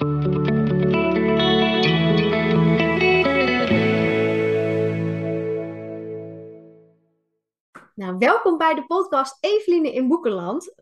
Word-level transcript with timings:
Nou, 0.00 0.08
welkom 8.18 8.58
bij 8.58 8.74
de 8.74 8.84
podcast 8.86 9.36
Eveline 9.40 9.92
in 9.92 10.08
Boekenland 10.08 10.74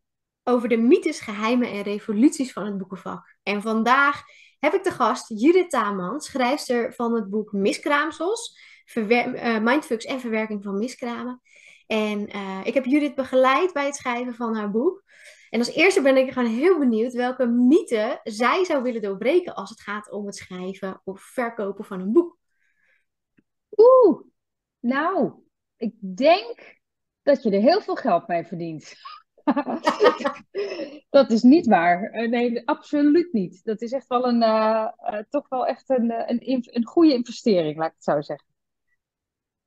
over 0.45 0.69
de 0.69 0.77
mythes, 0.77 1.21
geheimen 1.21 1.71
en 1.71 1.83
revoluties 1.83 2.53
van 2.53 2.65
het 2.65 2.79
boekenvak. 2.79 3.37
En 3.43 3.63
vandaag 3.63 4.23
heb 4.59 4.75
ik 4.75 4.85
de 4.85 4.91
gast 4.91 5.29
Judith 5.29 5.71
Taman, 5.71 6.21
schrijfster 6.21 6.95
van 6.95 7.15
het 7.15 7.31
boek 7.31 7.53
Miskraamsels, 7.53 8.59
uh, 8.95 9.59
Mindfucks 9.59 10.05
en 10.05 10.21
verwerking 10.21 10.63
van 10.63 10.79
miskramen. 10.79 11.41
En 11.87 12.37
uh, 12.37 12.61
ik 12.65 12.75
heb 12.75 12.85
Judith 12.85 13.15
begeleid 13.15 13.73
bij 13.73 13.85
het 13.85 13.97
schrijven 13.97 14.35
van 14.35 14.57
haar 14.57 14.71
boek. 14.71 15.03
En 15.51 15.59
als 15.59 15.75
eerste 15.75 16.03
ben 16.03 16.17
ik 16.17 16.33
gewoon 16.33 16.55
heel 16.55 16.79
benieuwd 16.79 17.13
welke 17.13 17.47
mythe 17.47 18.21
zij 18.23 18.65
zou 18.65 18.83
willen 18.83 19.03
doorbreken 19.03 19.55
als 19.55 19.71
het 19.71 19.81
gaat 19.81 20.11
om 20.11 20.27
het 20.27 20.37
schrijven 20.37 21.01
of 21.05 21.21
verkopen 21.21 21.85
van 21.85 22.01
een 22.01 22.13
boek. 22.13 22.39
Oeh, 23.77 24.21
nou, 24.81 25.33
ik 25.77 25.95
denk 26.17 26.79
dat 27.23 27.43
je 27.43 27.51
er 27.51 27.61
heel 27.61 27.81
veel 27.81 27.95
geld 27.95 28.27
mee 28.27 28.45
verdient. 28.45 28.95
dat 31.11 31.31
is 31.31 31.43
niet 31.43 31.67
waar. 31.67 32.03
Eh, 32.03 32.29
nee, 32.29 32.69
absoluut 32.69 33.33
niet. 33.33 33.65
Dat 33.65 33.81
is 33.81 33.93
echt 33.93 34.07
wel 34.07 34.29
een, 34.29 34.43
uh, 34.43 34.89
uh, 35.11 35.19
toch 35.29 35.49
wel 35.49 35.67
echt 35.67 35.91
een, 35.91 36.31
een, 36.31 36.69
een 36.71 36.87
goede 36.87 37.13
investering, 37.13 37.77
laat 37.77 37.89
ik 37.89 37.95
het 37.95 38.05
zo 38.05 38.21
zeggen. 38.21 38.47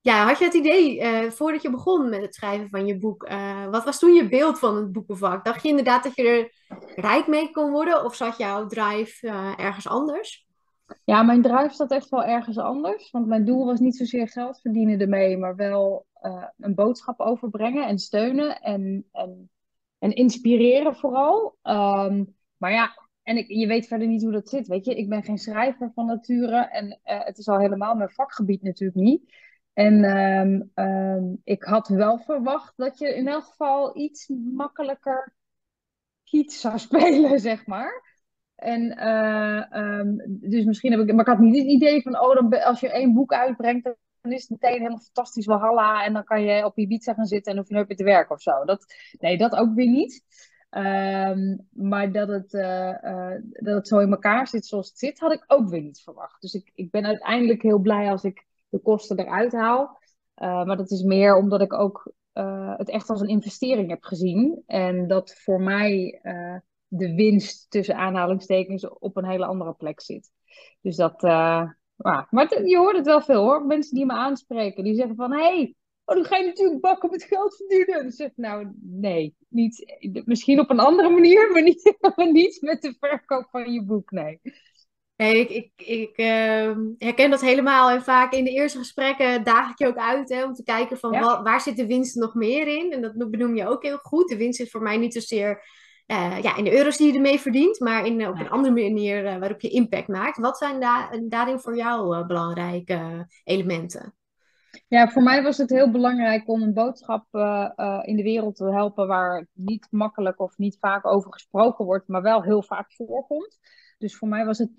Ja, 0.02 0.26
had 0.26 0.38
je 0.38 0.44
het 0.44 0.54
idee, 0.54 1.30
voordat 1.30 1.62
je 1.62 1.70
begon 1.70 2.08
met 2.08 2.20
het 2.20 2.34
schrijven 2.34 2.68
van 2.68 2.86
je 2.86 2.98
boek, 2.98 3.28
wat 3.70 3.84
was 3.84 3.98
toen 3.98 4.12
je 4.12 4.28
beeld 4.28 4.58
van 4.58 4.76
het 4.76 4.92
boekenvak? 4.92 5.44
Dacht 5.44 5.62
je 5.62 5.68
inderdaad 5.68 6.02
dat 6.02 6.16
je 6.16 6.22
er 6.22 6.52
rijk 6.94 7.26
mee 7.26 7.50
kon 7.50 7.70
worden 7.70 8.04
of 8.04 8.14
zat 8.14 8.38
jouw 8.38 8.66
drive 8.66 9.28
ergens 9.56 9.88
anders? 9.88 10.46
Ja, 11.04 11.22
mijn 11.22 11.42
drive 11.42 11.74
zat 11.74 11.90
echt 11.90 12.08
wel 12.08 12.24
ergens 12.24 12.58
anders. 12.58 13.10
Want 13.10 13.26
mijn 13.26 13.44
doel 13.44 13.66
was 13.66 13.80
niet 13.80 13.96
zozeer 13.96 14.28
geld 14.28 14.60
verdienen 14.60 15.00
ermee, 15.00 15.38
maar 15.38 15.56
wel 15.56 16.06
een 16.58 16.74
boodschap 16.74 17.20
overbrengen 17.20 17.86
en 17.86 17.98
steunen 17.98 18.60
en, 18.60 19.08
en 19.12 19.50
en 20.02 20.14
inspireren 20.14 20.96
vooral. 20.96 21.56
Ehm, 21.62 22.24
maar 22.56 22.72
ja, 22.72 23.08
en 23.22 23.36
ik, 23.36 23.48
je 23.48 23.66
weet 23.66 23.86
verder 23.86 24.08
niet 24.08 24.22
hoe 24.22 24.32
dat 24.32 24.48
zit. 24.48 24.66
Weet 24.66 24.84
je, 24.84 24.94
ik 24.94 25.08
ben 25.08 25.22
geen 25.22 25.38
schrijver 25.38 25.90
van 25.94 26.06
nature. 26.06 26.56
En 26.56 27.00
het 27.02 27.38
is 27.38 27.48
al 27.48 27.58
helemaal 27.58 27.94
mijn 27.94 28.10
vakgebied 28.10 28.62
natuurlijk 28.62 29.00
niet. 29.00 29.34
En 29.72 30.04
um, 30.04 30.70
um, 30.74 31.40
ik 31.44 31.62
had 31.62 31.88
wel 31.88 32.18
verwacht 32.18 32.72
dat 32.76 32.98
je 32.98 33.14
in 33.14 33.28
elk 33.28 33.44
geval 33.44 33.96
iets 33.98 34.30
makkelijker 34.54 35.34
kiet 36.24 36.52
zou 36.52 36.78
spelen, 36.88 37.40
zeg 37.40 37.66
maar. 37.66 38.10
En 38.54 38.98
uh, 38.98 40.02
dus 40.26 40.64
misschien 40.64 40.90
heb 40.90 41.00
ik, 41.00 41.12
maar 41.12 41.20
ik 41.20 41.32
had 41.32 41.38
niet 41.38 41.56
het 41.56 41.66
idee 41.66 42.02
van, 42.02 42.20
oh, 42.20 42.34
dan, 42.34 42.62
als 42.62 42.80
je 42.80 42.90
één 42.90 43.14
boek 43.14 43.32
uitbrengt, 43.32 43.84
dan 44.20 44.32
is 44.32 44.40
het 44.40 44.50
meteen 44.50 44.78
helemaal 44.78 44.98
fantastisch 44.98 45.46
Walhalla. 45.46 46.04
En 46.04 46.12
dan 46.12 46.24
kan 46.24 46.42
je 46.42 46.64
op 46.64 46.78
Ibiza 46.78 47.14
gaan 47.14 47.26
zitten 47.26 47.52
en 47.52 47.58
hoef 47.58 47.68
je 47.68 47.74
nooit 47.74 47.88
meer 47.88 47.96
te 47.96 48.04
werken 48.04 48.34
of 48.34 48.42
zo. 48.42 48.64
Dat, 48.64 48.94
nee, 49.18 49.38
dat 49.38 49.54
ook 49.54 49.74
weer 49.74 49.90
niet. 49.90 50.24
Maar 51.72 52.12
dat 52.12 52.28
het, 52.28 52.52
uh, 52.52 52.94
uh, 53.02 53.34
dat 53.50 53.74
het 53.74 53.88
zo 53.88 53.98
in 53.98 54.10
elkaar 54.10 54.48
zit 54.48 54.66
zoals 54.66 54.88
het 54.88 54.98
zit, 54.98 55.18
had 55.18 55.32
ik 55.32 55.44
ook 55.46 55.68
weer 55.68 55.82
niet 55.82 56.00
verwacht. 56.00 56.40
Dus 56.40 56.54
ik, 56.54 56.70
ik 56.74 56.90
ben 56.90 57.04
uiteindelijk 57.04 57.62
heel 57.62 57.78
blij 57.78 58.10
als 58.10 58.24
ik 58.24 58.46
de 58.72 58.80
kosten 58.80 59.18
eruit 59.18 59.52
haal. 59.52 60.00
Uh, 60.36 60.64
maar 60.64 60.76
dat 60.76 60.90
is 60.90 61.02
meer 61.02 61.36
omdat 61.36 61.60
ik 61.60 61.72
ook 61.72 62.12
het 62.76 62.88
echt 62.88 63.10
als 63.10 63.20
een 63.20 63.28
investering 63.28 63.90
heb 63.90 64.02
gezien. 64.02 64.62
En 64.66 65.06
dat 65.08 65.34
voor 65.34 65.60
mij 65.60 66.20
de 66.88 67.14
winst 67.14 67.70
tussen 67.70 67.96
aanhalingstekens 67.96 68.88
op 68.88 69.16
een 69.16 69.26
hele 69.26 69.46
andere 69.46 69.72
plek 69.72 70.00
zit. 70.00 70.30
Dus 70.80 70.96
dat, 70.96 71.22
maar, 71.96 72.26
maar 72.30 72.66
je 72.66 72.76
hoort 72.76 72.96
het 72.96 73.06
wel 73.06 73.20
veel 73.20 73.42
hoor. 73.42 73.66
Mensen 73.66 73.94
die 73.94 74.06
me 74.06 74.12
aanspreken, 74.12 74.84
die 74.84 74.94
zeggen 74.94 75.16
van... 75.16 75.32
hey, 75.32 75.74
oh, 76.04 76.14
dan 76.16 76.24
ga 76.24 76.36
je 76.36 76.46
natuurlijk 76.46 76.80
bakken 76.80 77.10
met 77.10 77.22
geld 77.22 77.56
verdienen. 77.56 78.02
Dan 78.02 78.10
zeg 78.10 78.28
ik, 78.28 78.36
nou, 78.36 78.72
nee. 78.80 79.36
Niet, 79.48 80.02
misschien 80.24 80.60
op 80.60 80.70
een 80.70 80.80
andere 80.80 81.10
manier, 81.10 81.50
maar 81.52 81.62
niet, 81.62 81.98
niet 82.32 82.58
met 82.60 82.82
de 82.82 82.94
verkoop 82.98 83.48
van 83.50 83.72
je 83.72 83.84
boek, 83.84 84.10
nee. 84.10 84.40
Hey, 85.16 85.38
ik 85.38 85.50
ik, 85.50 85.70
ik 85.86 86.18
uh, 86.18 86.76
herken 86.98 87.30
dat 87.30 87.40
helemaal. 87.40 87.90
En 87.90 88.02
vaak 88.02 88.32
in 88.32 88.44
de 88.44 88.50
eerste 88.50 88.78
gesprekken 88.78 89.44
daag 89.44 89.70
ik 89.70 89.78
je 89.78 89.86
ook 89.86 89.96
uit 89.96 90.28
hè, 90.28 90.44
om 90.44 90.54
te 90.54 90.62
kijken 90.62 90.98
van 90.98 91.10
waar 91.42 91.60
zit 91.60 91.76
de 91.76 91.86
winst 91.86 92.14
nog 92.14 92.34
meer 92.34 92.66
in. 92.66 92.92
En 92.92 93.02
dat 93.02 93.30
benoem 93.30 93.56
je 93.56 93.68
ook 93.68 93.82
heel 93.82 93.98
goed. 93.98 94.28
De 94.28 94.36
winst 94.36 94.60
is 94.60 94.70
voor 94.70 94.82
mij 94.82 94.96
niet 94.96 95.12
zozeer 95.12 95.64
uh, 96.06 96.42
ja, 96.42 96.56
in 96.56 96.64
de 96.64 96.76
euro's 96.76 96.96
die 96.96 97.06
je 97.06 97.14
ermee 97.14 97.40
verdient, 97.40 97.80
maar 97.80 98.06
in, 98.06 98.28
op 98.28 98.38
een 98.38 98.50
andere 98.50 98.74
manier 98.74 99.24
uh, 99.24 99.36
waarop 99.36 99.60
je 99.60 99.68
impact 99.68 100.08
maakt. 100.08 100.38
Wat 100.38 100.58
zijn 100.58 100.80
daar 100.80 101.20
daarin 101.28 101.58
voor 101.58 101.76
jou 101.76 102.16
uh, 102.16 102.26
belangrijke 102.26 103.26
elementen? 103.44 104.14
Ja, 104.88 105.08
voor 105.08 105.22
mij 105.22 105.42
was 105.42 105.58
het 105.58 105.70
heel 105.70 105.90
belangrijk 105.90 106.48
om 106.48 106.62
een 106.62 106.74
boodschap 106.74 107.26
in 108.02 108.16
de 108.16 108.22
wereld 108.22 108.56
te 108.56 108.72
helpen 108.72 109.06
waar 109.06 109.46
niet 109.52 109.86
makkelijk 109.90 110.40
of 110.40 110.58
niet 110.58 110.76
vaak 110.80 111.06
over 111.06 111.32
gesproken 111.32 111.84
wordt, 111.84 112.08
maar 112.08 112.22
wel 112.22 112.42
heel 112.42 112.62
vaak 112.62 112.92
voorkomt. 112.92 113.58
Dus 114.02 114.16
voor 114.16 114.28
mij 114.28 114.44
was 114.44 114.58
het 114.58 114.76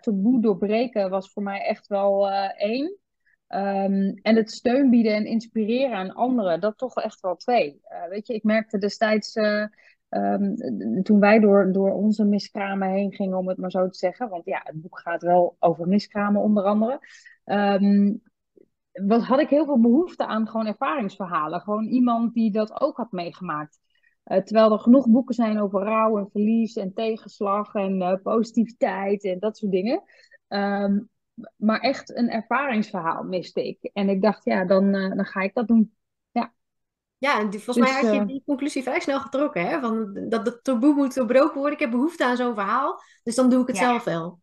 taboe 0.00 0.40
doorbreken 0.40 1.10
was 1.10 1.32
voor 1.32 1.42
mij 1.42 1.60
echt 1.60 1.86
wel 1.86 2.30
één. 2.56 2.96
Um, 3.48 4.14
en 4.22 4.36
het 4.36 4.50
steun 4.50 4.90
bieden 4.90 5.14
en 5.14 5.26
inspireren 5.26 5.96
aan 5.96 6.14
anderen, 6.14 6.60
dat 6.60 6.78
toch 6.78 6.96
echt 6.96 7.20
wel 7.20 7.36
twee. 7.36 7.80
weet 8.08 8.26
je, 8.26 8.34
ik 8.34 8.42
merkte 8.42 8.78
destijds 8.78 9.36
Um, 10.14 11.02
toen 11.02 11.20
wij 11.20 11.38
door, 11.38 11.72
door 11.72 11.92
onze 11.92 12.24
miskramen 12.24 12.88
heen 12.88 13.12
gingen, 13.12 13.38
om 13.38 13.48
het 13.48 13.58
maar 13.58 13.70
zo 13.70 13.88
te 13.88 13.98
zeggen. 13.98 14.28
Want 14.28 14.44
ja, 14.44 14.60
het 14.64 14.80
boek 14.80 14.98
gaat 14.98 15.22
wel 15.22 15.56
over 15.58 15.88
miskramen 15.88 16.42
onder 16.42 16.64
andere. 16.64 17.00
Um, 17.44 18.22
had 19.08 19.40
ik 19.40 19.48
heel 19.48 19.64
veel 19.64 19.80
behoefte 19.80 20.26
aan 20.26 20.48
gewoon 20.48 20.66
ervaringsverhalen. 20.66 21.60
Gewoon 21.60 21.84
iemand 21.84 22.34
die 22.34 22.52
dat 22.52 22.80
ook 22.80 22.96
had 22.96 23.12
meegemaakt. 23.12 23.80
Uh, 24.24 24.38
terwijl 24.38 24.72
er 24.72 24.78
genoeg 24.78 25.08
boeken 25.08 25.34
zijn 25.34 25.60
over 25.60 25.82
rouw 25.82 26.18
en 26.18 26.28
verlies 26.30 26.76
en 26.76 26.92
tegenslag 26.94 27.74
en 27.74 28.00
uh, 28.00 28.14
positiviteit 28.22 29.24
en 29.24 29.38
dat 29.38 29.56
soort 29.56 29.72
dingen. 29.72 30.02
Um, 30.48 31.10
maar 31.56 31.80
echt 31.80 32.16
een 32.16 32.30
ervaringsverhaal 32.30 33.22
miste 33.22 33.66
ik. 33.68 33.90
En 33.92 34.08
ik 34.08 34.22
dacht, 34.22 34.44
ja, 34.44 34.64
dan, 34.64 34.94
uh, 34.94 35.14
dan 35.14 35.24
ga 35.24 35.40
ik 35.40 35.54
dat 35.54 35.68
doen. 35.68 35.92
Ja, 37.22 37.40
en 37.40 37.52
volgens 37.52 37.76
mij 37.76 37.92
had 37.92 38.02
je 38.02 38.10
dus, 38.10 38.18
eh, 38.18 38.26
die 38.26 38.42
conclusie 38.46 38.82
vrij 38.82 39.00
snel 39.00 39.20
getrokken, 39.20 39.66
hè? 39.66 39.80
Van 39.80 40.12
dat 40.28 40.46
het 40.46 40.64
taboe 40.64 40.94
moet 40.94 41.14
doorbroken 41.14 41.54
worden. 41.54 41.72
Ik 41.72 41.80
heb 41.80 41.90
behoefte 41.90 42.24
aan 42.24 42.36
zo'n 42.36 42.54
verhaal, 42.54 43.02
dus 43.22 43.34
dan 43.34 43.50
doe 43.50 43.60
ik 43.60 43.66
het 43.66 43.76
zelf 43.76 44.04
wel. 44.04 44.38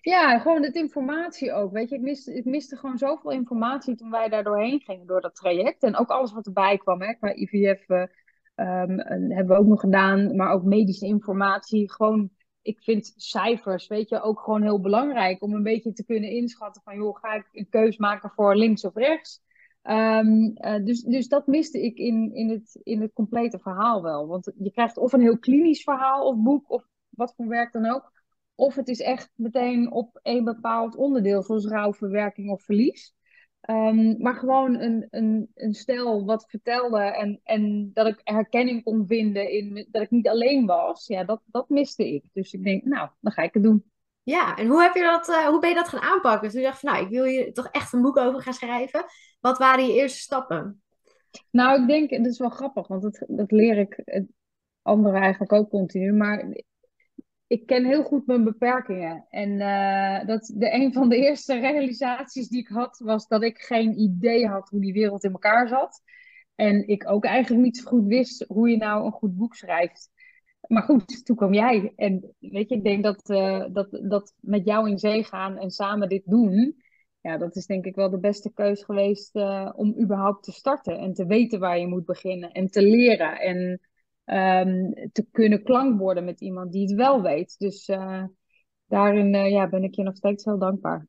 Ja, 0.00 0.38
gewoon 0.38 0.62
het 0.62 0.74
informatie 0.74 1.52
ook. 1.52 1.72
Weet 1.72 1.88
je, 1.88 1.94
ik 1.94 2.00
miste, 2.00 2.34
ik 2.34 2.44
miste 2.44 2.76
gewoon 2.76 2.98
zoveel 2.98 3.30
informatie 3.30 3.94
toen 3.94 4.10
wij 4.10 4.28
daar 4.28 4.44
doorheen 4.44 4.80
gingen, 4.80 5.06
door 5.06 5.20
dat 5.20 5.34
traject. 5.34 5.82
En 5.82 5.96
ook 5.96 6.08
alles 6.08 6.32
wat 6.32 6.46
erbij 6.46 6.78
kwam, 6.78 7.02
hè, 7.02 7.14
qua 7.14 7.34
IVF 7.34 7.86
uh, 8.60 8.82
um, 8.82 9.30
hebben 9.30 9.56
we 9.56 9.62
ook 9.62 9.66
nog 9.66 9.80
gedaan, 9.80 10.36
maar 10.36 10.52
ook 10.52 10.62
medische 10.62 11.06
informatie. 11.06 11.92
Gewoon, 11.92 12.30
ik 12.62 12.82
vind 12.82 13.12
cijfers, 13.16 13.86
weet 13.86 14.08
je, 14.08 14.22
ook 14.22 14.40
gewoon 14.40 14.62
heel 14.62 14.80
belangrijk 14.80 15.42
om 15.42 15.54
een 15.54 15.62
beetje 15.62 15.92
te 15.92 16.04
kunnen 16.04 16.30
inschatten 16.30 16.82
van, 16.82 16.96
joh, 16.96 17.16
ga 17.16 17.34
ik 17.34 17.48
een 17.52 17.68
keus 17.68 17.96
maken 17.96 18.30
voor 18.30 18.56
links 18.56 18.84
of 18.84 18.94
rechts? 18.94 19.42
Um, 19.82 20.52
uh, 20.54 20.84
dus, 20.84 21.02
dus 21.02 21.28
dat 21.28 21.46
miste 21.46 21.82
ik 21.82 21.98
in, 21.98 22.34
in, 22.34 22.50
het, 22.50 22.80
in 22.82 23.00
het 23.00 23.12
complete 23.12 23.58
verhaal 23.58 24.02
wel. 24.02 24.26
Want 24.26 24.52
je 24.58 24.70
krijgt 24.70 24.96
of 24.96 25.12
een 25.12 25.20
heel 25.20 25.38
klinisch 25.38 25.82
verhaal 25.82 26.26
of 26.26 26.36
boek 26.36 26.70
of 26.70 26.84
wat 27.08 27.34
voor 27.36 27.48
werk 27.48 27.72
dan 27.72 27.86
ook. 27.86 28.12
Of 28.54 28.74
het 28.74 28.88
is 28.88 29.00
echt 29.00 29.30
meteen 29.34 29.92
op 29.92 30.20
een 30.22 30.44
bepaald 30.44 30.96
onderdeel, 30.96 31.42
zoals 31.42 31.66
rouwverwerking 31.66 32.50
of 32.50 32.62
verlies. 32.62 33.14
Um, 33.66 34.16
maar 34.18 34.34
gewoon 34.34 34.80
een, 34.80 35.06
een, 35.10 35.50
een 35.54 35.74
stel 35.74 36.24
wat 36.24 36.46
vertelde 36.48 37.00
en, 37.00 37.40
en 37.44 37.90
dat 37.94 38.06
ik 38.06 38.20
herkenning 38.24 38.82
kon 38.82 39.06
vinden 39.06 39.50
in 39.50 39.86
dat 39.90 40.02
ik 40.02 40.10
niet 40.10 40.28
alleen 40.28 40.66
was. 40.66 41.06
Ja, 41.06 41.24
dat, 41.24 41.40
dat 41.46 41.68
miste 41.68 42.14
ik. 42.14 42.24
Dus 42.32 42.52
ik 42.52 42.64
denk, 42.64 42.84
nou, 42.84 43.08
dan 43.20 43.32
ga 43.32 43.42
ik 43.42 43.54
het 43.54 43.62
doen. 43.62 43.84
Ja, 44.22 44.56
en 44.56 44.66
hoe, 44.66 44.82
heb 44.82 44.94
je 44.94 45.02
dat, 45.02 45.28
uh, 45.28 45.46
hoe 45.46 45.60
ben 45.60 45.68
je 45.68 45.74
dat 45.74 45.88
gaan 45.88 46.00
aanpakken? 46.00 46.50
Toen 46.50 46.60
je 46.60 46.66
dacht 46.66 46.80
van, 46.80 46.92
nou, 46.92 47.04
ik 47.04 47.10
wil 47.10 47.24
hier 47.24 47.52
toch 47.52 47.68
echt 47.70 47.92
een 47.92 48.02
boek 48.02 48.16
over 48.16 48.42
gaan 48.42 48.52
schrijven. 48.52 49.04
Wat 49.40 49.58
waren 49.58 49.86
je 49.86 49.92
eerste 49.92 50.18
stappen? 50.18 50.82
Nou, 51.50 51.80
ik 51.80 51.88
denk, 51.88 52.10
dat 52.10 52.32
is 52.32 52.38
wel 52.38 52.48
grappig, 52.48 52.86
want 52.86 53.02
dat, 53.02 53.24
dat 53.26 53.50
leer 53.50 53.78
ik 53.78 54.22
anderen 54.82 55.20
eigenlijk 55.20 55.52
ook 55.52 55.70
continu. 55.70 56.12
Maar 56.12 56.56
ik 57.48 57.66
ken 57.66 57.84
heel 57.84 58.02
goed 58.02 58.26
mijn 58.26 58.44
beperkingen. 58.44 59.26
En 59.30 59.50
uh, 59.50 60.26
dat 60.26 60.52
de, 60.54 60.72
een 60.74 60.92
van 60.92 61.08
de 61.08 61.16
eerste 61.26 61.58
realisaties 61.58 62.48
die 62.48 62.60
ik 62.60 62.68
had, 62.68 62.98
was 63.04 63.28
dat 63.28 63.42
ik 63.42 63.58
geen 63.58 64.00
idee 64.00 64.46
had 64.46 64.68
hoe 64.68 64.80
die 64.80 64.92
wereld 64.92 65.24
in 65.24 65.32
elkaar 65.32 65.68
zat. 65.68 66.02
En 66.54 66.88
ik 66.88 67.10
ook 67.10 67.24
eigenlijk 67.24 67.62
niet 67.62 67.76
zo 67.76 67.88
goed 67.88 68.06
wist 68.06 68.44
hoe 68.48 68.70
je 68.70 68.76
nou 68.76 69.04
een 69.04 69.12
goed 69.12 69.36
boek 69.36 69.54
schrijft. 69.54 70.10
Maar 70.66 70.82
goed, 70.82 71.24
toen 71.24 71.36
kwam 71.36 71.54
jij. 71.54 71.92
En 71.96 72.34
weet 72.38 72.68
je, 72.68 72.74
ik 72.74 72.84
denk 72.84 73.02
dat, 73.02 73.30
uh, 73.30 73.64
dat, 73.72 74.00
dat 74.02 74.34
met 74.40 74.64
jou 74.64 74.90
in 74.90 74.98
zee 74.98 75.24
gaan 75.24 75.58
en 75.58 75.70
samen 75.70 76.08
dit 76.08 76.22
doen, 76.24 76.82
ja, 77.20 77.36
dat 77.36 77.56
is 77.56 77.66
denk 77.66 77.84
ik 77.84 77.94
wel 77.94 78.10
de 78.10 78.18
beste 78.18 78.52
keus 78.52 78.82
geweest 78.84 79.36
uh, 79.36 79.72
om 79.76 80.00
überhaupt 80.00 80.44
te 80.44 80.52
starten 80.52 80.98
en 80.98 81.12
te 81.12 81.26
weten 81.26 81.60
waar 81.60 81.78
je 81.78 81.86
moet 81.86 82.04
beginnen 82.04 82.52
en 82.52 82.66
te 82.66 82.82
leren 82.82 83.40
en 83.40 83.80
um, 84.34 84.94
te 85.12 85.26
kunnen 85.32 85.62
klankborden 85.62 86.24
met 86.24 86.40
iemand 86.40 86.72
die 86.72 86.82
het 86.82 86.94
wel 86.94 87.22
weet. 87.22 87.58
Dus 87.58 87.88
uh, 87.88 88.24
daarin 88.86 89.50
ja, 89.50 89.68
ben 89.68 89.82
ik 89.82 89.94
je 89.94 90.02
nog 90.02 90.16
steeds 90.16 90.44
heel 90.44 90.58
dankbaar. 90.58 91.06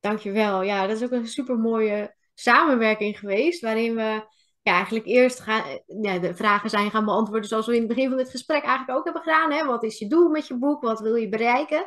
Dankjewel. 0.00 0.62
Ja, 0.62 0.86
dat 0.86 0.96
is 0.96 1.04
ook 1.04 1.10
een 1.10 1.26
super 1.26 1.58
mooie 1.58 2.14
samenwerking 2.34 3.18
geweest, 3.18 3.60
waarin 3.60 3.94
we 3.94 4.24
ja, 4.62 4.72
eigenlijk 4.72 5.06
eerst 5.06 5.40
gaan, 5.40 5.62
ja, 5.86 6.18
de 6.18 6.34
vragen 6.34 6.70
zijn 6.70 6.90
gaan 6.90 7.04
beantwoorden 7.04 7.48
zoals 7.48 7.66
we 7.66 7.72
in 7.74 7.78
het 7.78 7.88
begin 7.88 8.08
van 8.08 8.16
dit 8.16 8.30
gesprek 8.30 8.62
eigenlijk 8.62 8.98
ook 8.98 9.04
hebben 9.04 9.22
gedaan. 9.22 9.52
Hè? 9.52 9.64
Wat 9.64 9.82
is 9.82 9.98
je 9.98 10.08
doel 10.08 10.28
met 10.28 10.46
je 10.46 10.58
boek? 10.58 10.82
Wat 10.82 11.00
wil 11.00 11.14
je 11.14 11.28
bereiken? 11.28 11.86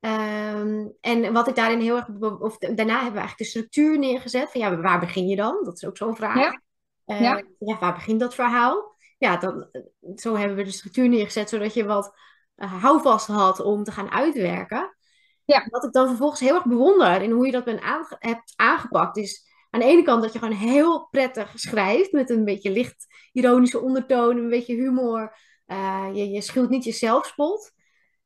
Ehm, 0.00 0.86
en 1.00 1.32
wat 1.32 1.48
ik 1.48 1.54
daarin 1.54 1.80
heel 1.80 1.96
erg, 1.96 2.08
of 2.40 2.58
daarna 2.58 2.94
hebben 2.94 3.12
we 3.12 3.18
eigenlijk 3.18 3.38
de 3.38 3.44
structuur 3.44 3.98
neergezet 3.98 4.50
van 4.50 4.60
ja, 4.60 4.76
waar 4.80 5.00
begin 5.00 5.26
je 5.26 5.36
dan? 5.36 5.60
Dat 5.64 5.76
is 5.76 5.84
ook 5.84 5.96
zo'n 5.96 6.16
vraag. 6.16 6.36
Ja. 6.36 6.60
Uh, 7.06 7.20
ja. 7.20 7.42
ja. 7.58 7.78
waar 7.78 7.94
begint 7.94 8.20
dat 8.20 8.34
verhaal? 8.34 8.96
Ja, 9.18 9.36
dan, 9.36 9.68
zo 10.16 10.34
hebben 10.34 10.56
we 10.56 10.62
de 10.62 10.70
structuur 10.70 11.08
neergezet 11.08 11.48
zodat 11.48 11.74
je 11.74 11.84
wat 11.84 12.14
uh, 12.56 12.82
houvast 12.82 13.26
had 13.26 13.60
om 13.60 13.84
te 13.84 13.92
gaan 13.92 14.10
uitwerken. 14.10 14.96
Ja. 15.44 15.66
Wat 15.70 15.84
ik 15.84 15.92
dan 15.92 16.08
vervolgens 16.08 16.40
heel 16.40 16.54
erg 16.54 16.66
bewonder 16.66 17.22
in 17.22 17.30
hoe 17.30 17.46
je 17.46 17.52
dat 17.52 17.64
ben 17.64 17.80
hebt 18.18 18.52
aangepakt, 18.56 19.16
is 19.16 19.46
aan 19.70 19.80
de 19.80 19.86
ene 19.86 20.02
kant 20.02 20.22
dat 20.22 20.32
je 20.32 20.38
gewoon 20.38 20.54
heel 20.54 21.08
prettig 21.10 21.52
schrijft 21.54 22.12
met 22.12 22.30
een 22.30 22.44
beetje 22.44 22.70
licht 22.70 23.06
ironische 23.32 23.80
ondertoon, 23.80 24.36
een 24.36 24.48
beetje 24.48 24.74
humor. 24.74 25.36
Uh, 25.66 26.08
je, 26.12 26.28
je 26.28 26.40
schuwt 26.40 26.68
niet 26.68 26.84
je 26.84 26.92
zelfspot. 26.92 27.72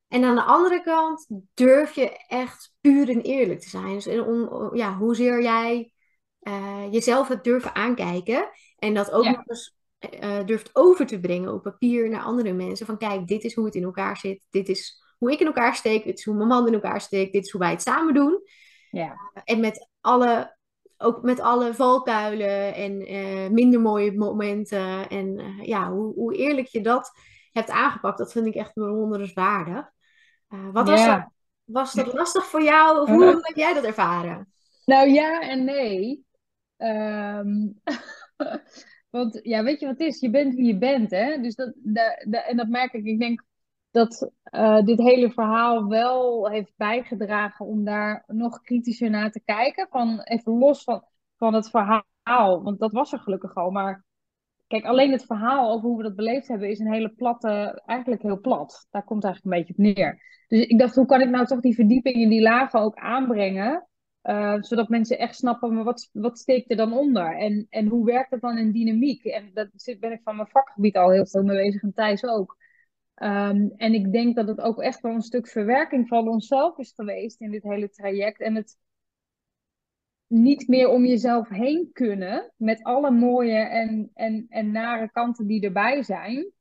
En 0.08 0.24
aan 0.24 0.34
de 0.34 0.42
andere 0.42 0.82
kant 0.82 1.26
durf 1.54 1.94
je 1.94 2.26
echt 2.26 2.74
puur 2.80 3.08
en 3.08 3.20
eerlijk 3.20 3.60
te 3.60 3.68
zijn. 3.68 3.94
Dus 3.94 4.06
on, 4.06 4.70
ja, 4.72 4.96
hoezeer 4.96 5.42
jij 5.42 5.92
uh, 6.42 6.92
jezelf 6.92 7.28
hebt 7.28 7.44
durven 7.44 7.74
aankijken. 7.74 8.48
En 8.78 8.94
dat 8.94 9.10
ook 9.10 9.24
nog 9.24 9.42
eens 9.46 9.74
uh, 10.22 10.44
durft 10.46 10.70
over 10.72 11.06
te 11.06 11.20
brengen 11.20 11.52
op 11.52 11.62
papier 11.62 12.08
naar 12.08 12.22
andere 12.22 12.52
mensen. 12.52 12.86
Van 12.86 12.98
kijk, 12.98 13.26
dit 13.26 13.44
is 13.44 13.54
hoe 13.54 13.64
het 13.64 13.74
in 13.74 13.82
elkaar 13.82 14.16
zit. 14.16 14.46
Dit 14.50 14.68
is 14.68 15.02
hoe 15.18 15.32
ik 15.32 15.40
in 15.40 15.46
elkaar 15.46 15.74
steek. 15.74 16.04
Dit 16.04 16.18
is 16.18 16.24
hoe 16.24 16.34
mijn 16.34 16.48
man 16.48 16.66
in 16.66 16.74
elkaar 16.74 17.00
steekt. 17.00 17.32
Dit 17.32 17.44
is 17.44 17.50
hoe 17.50 17.60
wij 17.60 17.70
het 17.70 17.82
samen 17.82 18.14
doen. 18.14 18.40
Ja. 18.90 19.16
en 19.44 19.60
met 19.60 19.88
alle 20.00 20.56
ook 20.98 21.22
met 21.22 21.40
alle 21.40 21.74
valkuilen 21.74 22.74
en 22.74 23.12
uh, 23.12 23.48
minder 23.48 23.80
mooie 23.80 24.12
momenten. 24.12 25.08
En 25.08 25.54
ja, 25.62 25.90
hoe, 25.90 26.14
hoe, 26.14 26.36
eerlijk 26.36 26.66
je 26.66 26.80
dat 26.80 27.10
hebt 27.52 27.70
aangepakt, 27.70 28.18
dat 28.18 28.32
vind 28.32 28.46
ik 28.46 28.54
echt 28.54 28.74
bewonderenswaardig. 28.74 29.90
Wat 30.72 30.88
was, 30.88 31.06
dat, 31.06 31.28
was 31.64 31.92
dat 31.92 32.12
lastig 32.12 32.44
voor 32.44 32.62
jou? 32.62 33.00
Of 33.00 33.08
hoe 33.08 33.24
heb 33.42 33.56
jij 33.56 33.74
dat 33.74 33.84
ervaren? 33.84 34.52
Nou 34.84 35.08
ja 35.08 35.40
en 35.40 35.64
nee. 35.64 36.24
Um, 36.76 37.80
want 39.12 39.40
ja, 39.42 39.62
weet 39.62 39.80
je 39.80 39.86
wat 39.86 39.98
het 39.98 40.08
is? 40.08 40.20
Je 40.20 40.30
bent 40.30 40.54
wie 40.54 40.66
je 40.66 40.78
bent, 40.78 41.10
hè? 41.10 41.40
Dus 41.40 41.54
dat, 41.54 41.74
en 42.46 42.56
dat 42.56 42.68
merk 42.68 42.92
ik. 42.92 43.04
Ik 43.04 43.18
denk 43.18 43.44
dat 43.90 44.30
uh, 44.54 44.82
dit 44.82 44.98
hele 44.98 45.30
verhaal 45.30 45.88
wel 45.88 46.48
heeft 46.48 46.72
bijgedragen 46.76 47.66
om 47.66 47.84
daar 47.84 48.24
nog 48.26 48.60
kritischer 48.60 49.10
naar 49.10 49.30
te 49.30 49.42
kijken. 49.44 49.86
Van 49.90 50.20
even 50.20 50.58
los 50.58 50.82
van, 50.82 51.04
van 51.36 51.54
het 51.54 51.70
verhaal, 51.70 52.62
want 52.62 52.78
dat 52.78 52.92
was 52.92 53.12
er 53.12 53.18
gelukkig 53.18 53.54
al. 53.54 53.70
Maar 53.70 54.04
kijk, 54.66 54.84
alleen 54.84 55.12
het 55.12 55.26
verhaal 55.26 55.70
over 55.70 55.88
hoe 55.88 55.96
we 55.96 56.02
dat 56.02 56.16
beleefd 56.16 56.48
hebben 56.48 56.68
is 56.68 56.78
een 56.78 56.92
hele 56.92 57.14
platte, 57.14 57.82
eigenlijk 57.86 58.22
heel 58.22 58.40
plat. 58.40 58.86
Daar 58.90 59.04
komt 59.04 59.24
eigenlijk 59.24 59.54
een 59.54 59.62
beetje 59.62 59.74
op 59.90 59.94
neer. 59.94 60.44
Dus 60.48 60.66
ik 60.66 60.78
dacht, 60.78 60.94
hoe 60.94 61.06
kan 61.06 61.20
ik 61.20 61.28
nou 61.28 61.46
toch 61.46 61.60
die 61.60 61.74
verdieping 61.74 62.16
in 62.16 62.28
die 62.28 62.42
lagen 62.42 62.80
ook 62.80 62.96
aanbrengen? 62.96 63.86
Uh, 64.22 64.56
zodat 64.60 64.88
mensen 64.88 65.18
echt 65.18 65.36
snappen, 65.36 65.74
maar 65.74 65.84
wat, 65.84 66.08
wat 66.12 66.38
steekt 66.38 66.70
er 66.70 66.76
dan 66.76 66.92
onder? 66.92 67.36
En, 67.36 67.66
en 67.70 67.86
hoe 67.86 68.04
werkt 68.04 68.30
dat 68.30 68.40
dan 68.40 68.58
in 68.58 68.72
dynamiek? 68.72 69.24
En 69.24 69.50
dat 69.54 69.96
ben 70.00 70.12
ik 70.12 70.20
van 70.22 70.36
mijn 70.36 70.48
vakgebied 70.48 70.96
al 70.96 71.10
heel 71.10 71.26
veel 71.26 71.42
mee 71.42 71.56
bezig 71.56 71.82
en 71.82 71.92
Thijs 71.92 72.24
ook. 72.24 72.56
Um, 73.22 73.72
en 73.76 73.94
ik 73.94 74.12
denk 74.12 74.36
dat 74.36 74.48
het 74.48 74.60
ook 74.60 74.82
echt 74.82 75.00
wel 75.00 75.14
een 75.14 75.22
stuk 75.22 75.48
verwerking 75.48 76.08
van 76.08 76.28
onszelf 76.28 76.78
is 76.78 76.92
geweest 76.94 77.40
in 77.40 77.50
dit 77.50 77.62
hele 77.62 77.90
traject. 77.90 78.40
En 78.40 78.54
het 78.54 78.78
niet 80.26 80.68
meer 80.68 80.88
om 80.88 81.04
jezelf 81.04 81.48
heen 81.48 81.90
kunnen 81.92 82.52
met 82.56 82.82
alle 82.82 83.10
mooie 83.10 83.58
en, 83.58 84.10
en, 84.14 84.46
en 84.48 84.70
nare 84.70 85.10
kanten 85.10 85.46
die 85.46 85.64
erbij 85.64 86.02
zijn. 86.02 86.52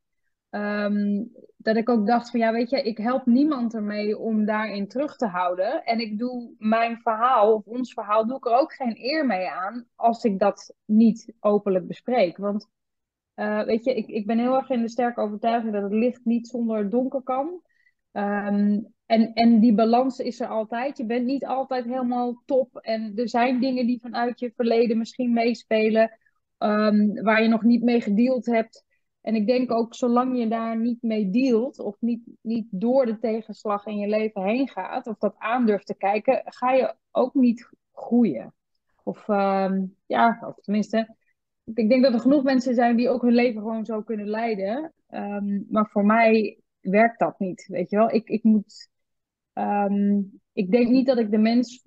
Um, 0.51 1.31
dat 1.57 1.75
ik 1.75 1.89
ook 1.89 2.07
dacht 2.07 2.29
van 2.29 2.39
ja, 2.39 2.51
weet 2.51 2.69
je, 2.69 2.81
ik 2.83 2.97
help 2.97 3.25
niemand 3.25 3.73
ermee 3.73 4.17
om 4.17 4.45
daarin 4.45 4.87
terug 4.87 5.15
te 5.15 5.25
houden. 5.25 5.83
En 5.83 5.99
ik 5.99 6.17
doe 6.17 6.55
mijn 6.57 6.97
verhaal, 6.97 7.53
of 7.53 7.65
ons 7.65 7.93
verhaal, 7.93 8.27
doe 8.27 8.37
ik 8.37 8.45
er 8.45 8.59
ook 8.59 8.73
geen 8.73 8.95
eer 8.97 9.25
mee 9.25 9.49
aan 9.49 9.85
als 9.95 10.23
ik 10.23 10.39
dat 10.39 10.75
niet 10.85 11.33
openlijk 11.39 11.87
bespreek. 11.87 12.37
Want 12.37 12.69
uh, 13.35 13.63
weet 13.63 13.83
je, 13.83 13.95
ik, 13.95 14.07
ik 14.07 14.25
ben 14.25 14.39
heel 14.39 14.55
erg 14.55 14.69
in 14.69 14.81
de 14.81 14.89
sterke 14.89 15.21
overtuiging 15.21 15.73
dat 15.73 15.83
het 15.83 15.93
licht 15.93 16.25
niet 16.25 16.47
zonder 16.47 16.89
donker 16.89 17.21
kan. 17.21 17.61
Um, 18.11 18.93
en, 19.05 19.33
en 19.33 19.59
die 19.59 19.73
balans 19.73 20.19
is 20.19 20.39
er 20.39 20.47
altijd. 20.47 20.97
Je 20.97 21.05
bent 21.05 21.25
niet 21.25 21.45
altijd 21.45 21.85
helemaal 21.85 22.41
top. 22.45 22.77
En 22.77 23.11
er 23.15 23.29
zijn 23.29 23.59
dingen 23.59 23.85
die 23.85 23.99
vanuit 24.01 24.39
je 24.39 24.51
verleden 24.55 24.97
misschien 24.97 25.33
meespelen. 25.33 26.17
Um, 26.57 27.23
waar 27.23 27.41
je 27.41 27.47
nog 27.47 27.63
niet 27.63 27.83
mee 27.83 28.01
gedeeld 28.01 28.45
hebt. 28.45 28.85
En 29.21 29.35
ik 29.35 29.47
denk 29.47 29.71
ook, 29.71 29.95
zolang 29.95 30.37
je 30.37 30.47
daar 30.47 30.79
niet 30.79 31.01
mee 31.01 31.29
dealt. 31.29 31.79
Of 31.79 31.95
niet, 31.99 32.21
niet 32.41 32.67
door 32.69 33.05
de 33.05 33.19
tegenslag 33.19 33.85
in 33.85 33.97
je 33.97 34.07
leven 34.07 34.43
heen 34.43 34.69
gaat. 34.69 35.07
Of 35.07 35.17
dat 35.17 35.35
aandurft 35.37 35.85
te 35.85 35.95
kijken. 35.97 36.41
Ga 36.45 36.71
je 36.71 36.95
ook 37.11 37.33
niet 37.33 37.69
groeien. 37.93 38.53
Of 39.03 39.27
um, 39.27 39.95
ja, 40.05 40.39
of 40.47 40.55
tenminste 40.55 41.15
ik 41.73 41.89
denk 41.89 42.03
dat 42.03 42.13
er 42.13 42.19
genoeg 42.19 42.43
mensen 42.43 42.75
zijn 42.75 42.95
die 42.95 43.09
ook 43.09 43.21
hun 43.21 43.33
leven 43.33 43.61
gewoon 43.61 43.85
zo 43.85 44.01
kunnen 44.01 44.27
leiden. 44.27 44.93
Um, 45.09 45.65
maar 45.69 45.89
voor 45.89 46.05
mij 46.05 46.59
werkt 46.79 47.19
dat 47.19 47.39
niet, 47.39 47.67
weet 47.67 47.89
je 47.89 47.97
wel. 47.97 48.11
Ik, 48.11 48.29
ik 48.29 48.43
moet... 48.43 48.89
Um, 49.53 50.39
ik 50.53 50.71
denk 50.71 50.89
niet 50.89 51.05
dat 51.05 51.17
ik 51.17 51.31
de 51.31 51.37
mens 51.37 51.83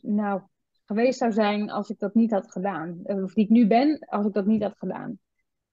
nou, 0.00 0.40
geweest 0.84 1.18
zou 1.18 1.32
zijn 1.32 1.70
als 1.70 1.90
ik 1.90 1.98
dat 1.98 2.14
niet 2.14 2.30
had 2.30 2.52
gedaan. 2.52 3.00
Of 3.02 3.34
die 3.34 3.44
ik 3.44 3.50
nu 3.50 3.66
ben, 3.66 3.98
als 3.98 4.26
ik 4.26 4.32
dat 4.32 4.46
niet 4.46 4.62
had 4.62 4.78
gedaan. 4.78 5.18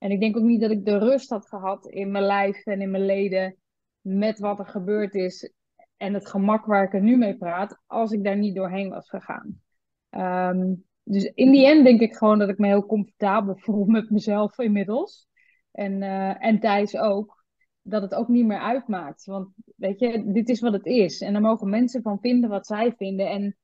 En 0.04 0.12
ik 0.12 0.20
denk 0.20 0.38
ook 0.38 0.44
niet 0.44 0.62
dat 0.62 0.72
ik 0.72 0.86
de 0.86 0.98
rust 0.98 1.30
had 1.30 1.48
gehad 1.48 1.86
in 1.86 2.12
mijn 2.12 2.24
lijf 2.24 2.66
en 2.66 2.82
in 2.82 2.92
mijn 2.92 3.06
leden 3.06 3.56
met 4.02 4.40
wat 4.40 4.60
er 4.60 4.66
gebeurd 4.66 5.14
is 5.14 5.54
en 5.98 6.14
het 6.14 6.28
gemak 6.28 6.66
waar 6.66 6.84
ik 6.84 6.94
er 6.94 7.02
nu 7.02 7.18
mee 7.18 7.38
praat, 7.38 7.82
als 7.88 8.12
ik 8.12 8.24
daar 8.24 8.38
niet 8.38 8.56
doorheen 8.56 8.90
was 8.90 9.10
gegaan. 9.10 9.62
Um, 10.10 10.84
dus 11.04 11.24
in 11.24 11.52
die 11.52 11.68
end 11.68 11.86
denk 11.86 12.02
ik 12.02 12.16
gewoon 12.16 12.40
dat 12.40 12.50
ik 12.50 12.58
me 12.58 12.68
heel 12.68 12.86
comfortabel 12.86 13.58
voel 13.58 13.86
met 13.98 14.10
mezelf 14.10 14.58
inmiddels. 14.58 15.28
En, 15.72 16.02
uh, 16.02 16.46
en 16.46 16.60
Thijs 16.60 16.98
ook. 16.98 17.46
Dat 17.82 18.02
het 18.02 18.16
ook 18.16 18.28
niet 18.28 18.46
meer 18.46 18.60
uitmaakt. 18.60 19.26
Want 19.26 19.50
weet 19.76 20.00
je, 20.00 20.32
dit 20.32 20.50
is 20.50 20.60
wat 20.60 20.74
het 20.74 20.86
is. 20.86 21.22
En 21.22 21.34
daar 21.34 21.42
mogen 21.42 21.70
mensen 21.70 22.02
van 22.02 22.20
vinden 22.20 22.50
wat 22.50 22.66
zij 22.68 22.94
vinden. 22.98 23.30
En 23.30 23.58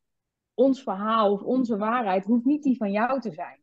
ons 0.53 0.83
verhaal 0.83 1.31
of 1.31 1.41
onze 1.41 1.77
waarheid 1.77 2.25
hoeft 2.25 2.45
niet 2.45 2.63
die 2.63 2.77
van 2.77 2.91
jou 2.91 3.19
te 3.19 3.31
zijn. 3.31 3.61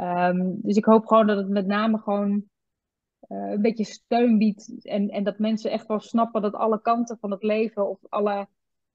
Um, 0.00 0.58
dus 0.62 0.76
ik 0.76 0.84
hoop 0.84 1.06
gewoon 1.06 1.26
dat 1.26 1.36
het 1.36 1.48
met 1.48 1.66
name 1.66 1.98
gewoon 1.98 2.44
uh, 3.28 3.50
een 3.50 3.62
beetje 3.62 3.84
steun 3.84 4.38
biedt. 4.38 4.86
En, 4.86 5.08
en 5.08 5.24
dat 5.24 5.38
mensen 5.38 5.70
echt 5.70 5.86
wel 5.86 6.00
snappen 6.00 6.42
dat 6.42 6.54
alle 6.54 6.80
kanten 6.80 7.18
van 7.20 7.30
het 7.30 7.42
leven 7.42 7.88
of 7.88 7.98
alle 8.08 8.48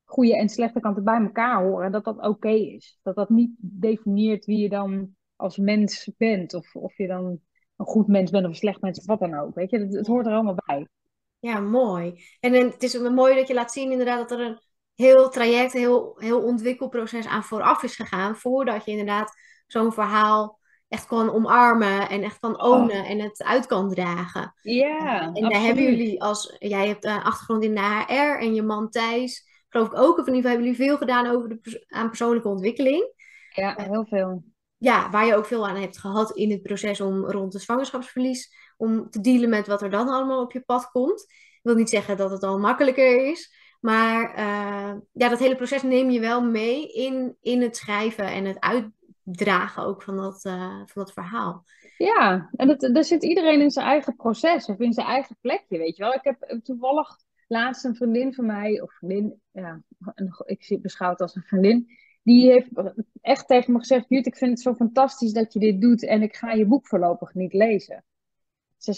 goede 0.03 0.37
en 0.37 0.49
slechte 0.49 0.79
kanten 0.79 1.03
bij 1.03 1.21
elkaar 1.21 1.63
horen. 1.63 1.85
En 1.85 1.91
dat 1.91 2.03
dat 2.03 2.27
oké 2.27 2.49
is. 2.49 2.99
Dat 3.03 3.15
dat 3.15 3.29
niet 3.29 3.51
definieert 3.57 4.45
wie 4.45 4.57
je 4.57 4.69
dan 4.69 5.15
als 5.35 5.57
mens 5.57 6.11
bent. 6.17 6.53
Of 6.53 6.75
of 6.75 6.97
je 6.97 7.07
dan 7.07 7.39
een 7.75 7.85
goed 7.85 8.07
mens 8.07 8.31
bent 8.31 8.43
of 8.43 8.49
een 8.49 8.55
slecht 8.55 8.81
mens 8.81 8.99
of 8.99 9.05
wat 9.05 9.19
dan 9.19 9.39
ook. 9.39 9.55
Weet 9.55 9.69
je, 9.69 9.79
het, 9.79 10.07
hoort 10.07 10.25
er 10.25 10.33
allemaal 10.33 10.61
bij. 10.65 10.87
Ja, 11.39 11.59
mooi. 11.59 12.23
En 12.39 12.53
het 12.53 12.83
is 12.83 12.99
mooi 12.99 13.35
dat 13.35 13.47
je 13.47 13.53
laat 13.53 13.71
zien 13.71 13.91
inderdaad 13.91 14.29
dat 14.29 14.39
er 14.39 14.45
een 14.45 14.59
heel 14.95 15.29
traject, 15.29 15.73
een 15.73 15.79
heel, 15.79 16.15
heel 16.17 16.43
ontwikkelproces 16.43 17.27
aan 17.27 17.43
vooraf 17.43 17.83
is 17.83 17.95
gegaan. 17.95 18.35
Voordat 18.35 18.85
je 18.85 18.91
inderdaad 18.91 19.33
zo'n 19.67 19.93
verhaal 19.93 20.59
echt 20.91 21.07
kan 21.07 21.33
omarmen 21.33 22.09
en 22.09 22.23
echt 22.23 22.39
kan 22.39 22.61
ownen 22.61 23.05
en 23.05 23.19
het 23.19 23.43
uit 23.43 23.65
kan 23.65 23.89
dragen. 23.89 24.53
Ja, 24.61 25.31
En 25.33 25.49
daar 25.49 25.61
hebben 25.61 25.83
jullie 25.83 26.23
als, 26.23 26.55
jij 26.59 26.87
hebt 26.87 27.05
een 27.05 27.21
achtergrond 27.21 27.63
in 27.63 27.75
de 27.75 28.03
HR 28.07 28.39
en 28.39 28.53
je 28.53 28.61
man 28.61 28.89
Thijs 28.89 29.49
geloof 29.71 29.87
ik 29.87 29.97
ook. 29.97 30.17
Of 30.17 30.27
in 30.27 30.33
ieder 30.33 30.35
geval 30.35 30.49
hebben 30.51 30.65
jullie 30.65 30.87
veel 30.87 30.97
gedaan 30.97 31.27
over 31.27 31.49
de 31.49 31.85
aan 31.87 32.07
persoonlijke 32.07 32.47
ontwikkeling. 32.47 33.13
Ja, 33.49 33.75
heel 33.77 34.05
veel. 34.05 34.43
Ja, 34.77 35.09
waar 35.09 35.25
je 35.25 35.35
ook 35.35 35.45
veel 35.45 35.67
aan 35.67 35.75
hebt 35.75 35.99
gehad 35.99 36.31
in 36.31 36.51
het 36.51 36.61
proces 36.61 37.01
om 37.01 37.25
rond 37.25 37.51
de 37.51 37.59
zwangerschapsverlies, 37.59 38.53
om 38.77 39.09
te 39.09 39.21
dealen 39.21 39.49
met 39.49 39.67
wat 39.67 39.81
er 39.81 39.89
dan 39.89 40.09
allemaal 40.09 40.41
op 40.41 40.51
je 40.51 40.61
pad 40.61 40.91
komt. 40.91 41.21
Ik 41.29 41.59
wil 41.61 41.75
niet 41.75 41.89
zeggen 41.89 42.17
dat 42.17 42.31
het 42.31 42.43
al 42.43 42.59
makkelijker 42.59 43.29
is, 43.29 43.53
maar 43.79 44.37
uh, 44.37 44.93
ja, 45.11 45.29
dat 45.29 45.39
hele 45.39 45.55
proces 45.55 45.83
neem 45.83 46.09
je 46.09 46.19
wel 46.19 46.41
mee 46.41 46.91
in, 46.91 47.37
in 47.41 47.61
het 47.61 47.77
schrijven 47.77 48.25
en 48.25 48.45
het 48.45 48.59
uitdragen 49.31 49.83
ook 49.83 50.01
van 50.03 50.17
dat, 50.17 50.45
uh, 50.45 50.81
van 50.85 51.03
dat 51.03 51.13
verhaal. 51.13 51.63
Ja, 51.97 52.49
en 52.55 52.67
dat, 52.67 52.89
daar 52.93 53.03
zit 53.03 53.23
iedereen 53.23 53.61
in 53.61 53.71
zijn 53.71 53.85
eigen 53.85 54.15
proces 54.15 54.65
of 54.65 54.79
in 54.79 54.93
zijn 54.93 55.07
eigen 55.07 55.37
plekje, 55.41 55.77
weet 55.77 55.97
je 55.97 56.03
wel. 56.03 56.13
Ik 56.13 56.23
heb 56.23 56.59
toevallig 56.63 57.17
laatst 57.47 57.85
een 57.85 57.95
vriendin 57.95 58.33
van 58.33 58.45
mij, 58.45 58.81
of 58.81 58.93
vriendin, 58.93 59.41
ja, 59.51 59.81
ik 60.45 60.63
zie 60.63 60.79
het 60.81 61.21
als 61.21 61.35
een 61.35 61.43
vriendin, 61.43 61.87
die 62.23 62.51
heeft 62.51 62.69
echt 63.21 63.47
tegen 63.47 63.73
me 63.73 63.79
gezegd: 63.79 64.05
Jut, 64.07 64.25
ik 64.25 64.37
vind 64.37 64.51
het 64.51 64.61
zo 64.61 64.73
fantastisch 64.73 65.33
dat 65.33 65.53
je 65.53 65.59
dit 65.59 65.81
doet 65.81 66.05
en 66.05 66.21
ik 66.21 66.35
ga 66.35 66.51
je 66.51 66.65
boek 66.65 66.87
voorlopig 66.87 67.33
niet 67.33 67.53
lezen. 67.53 68.03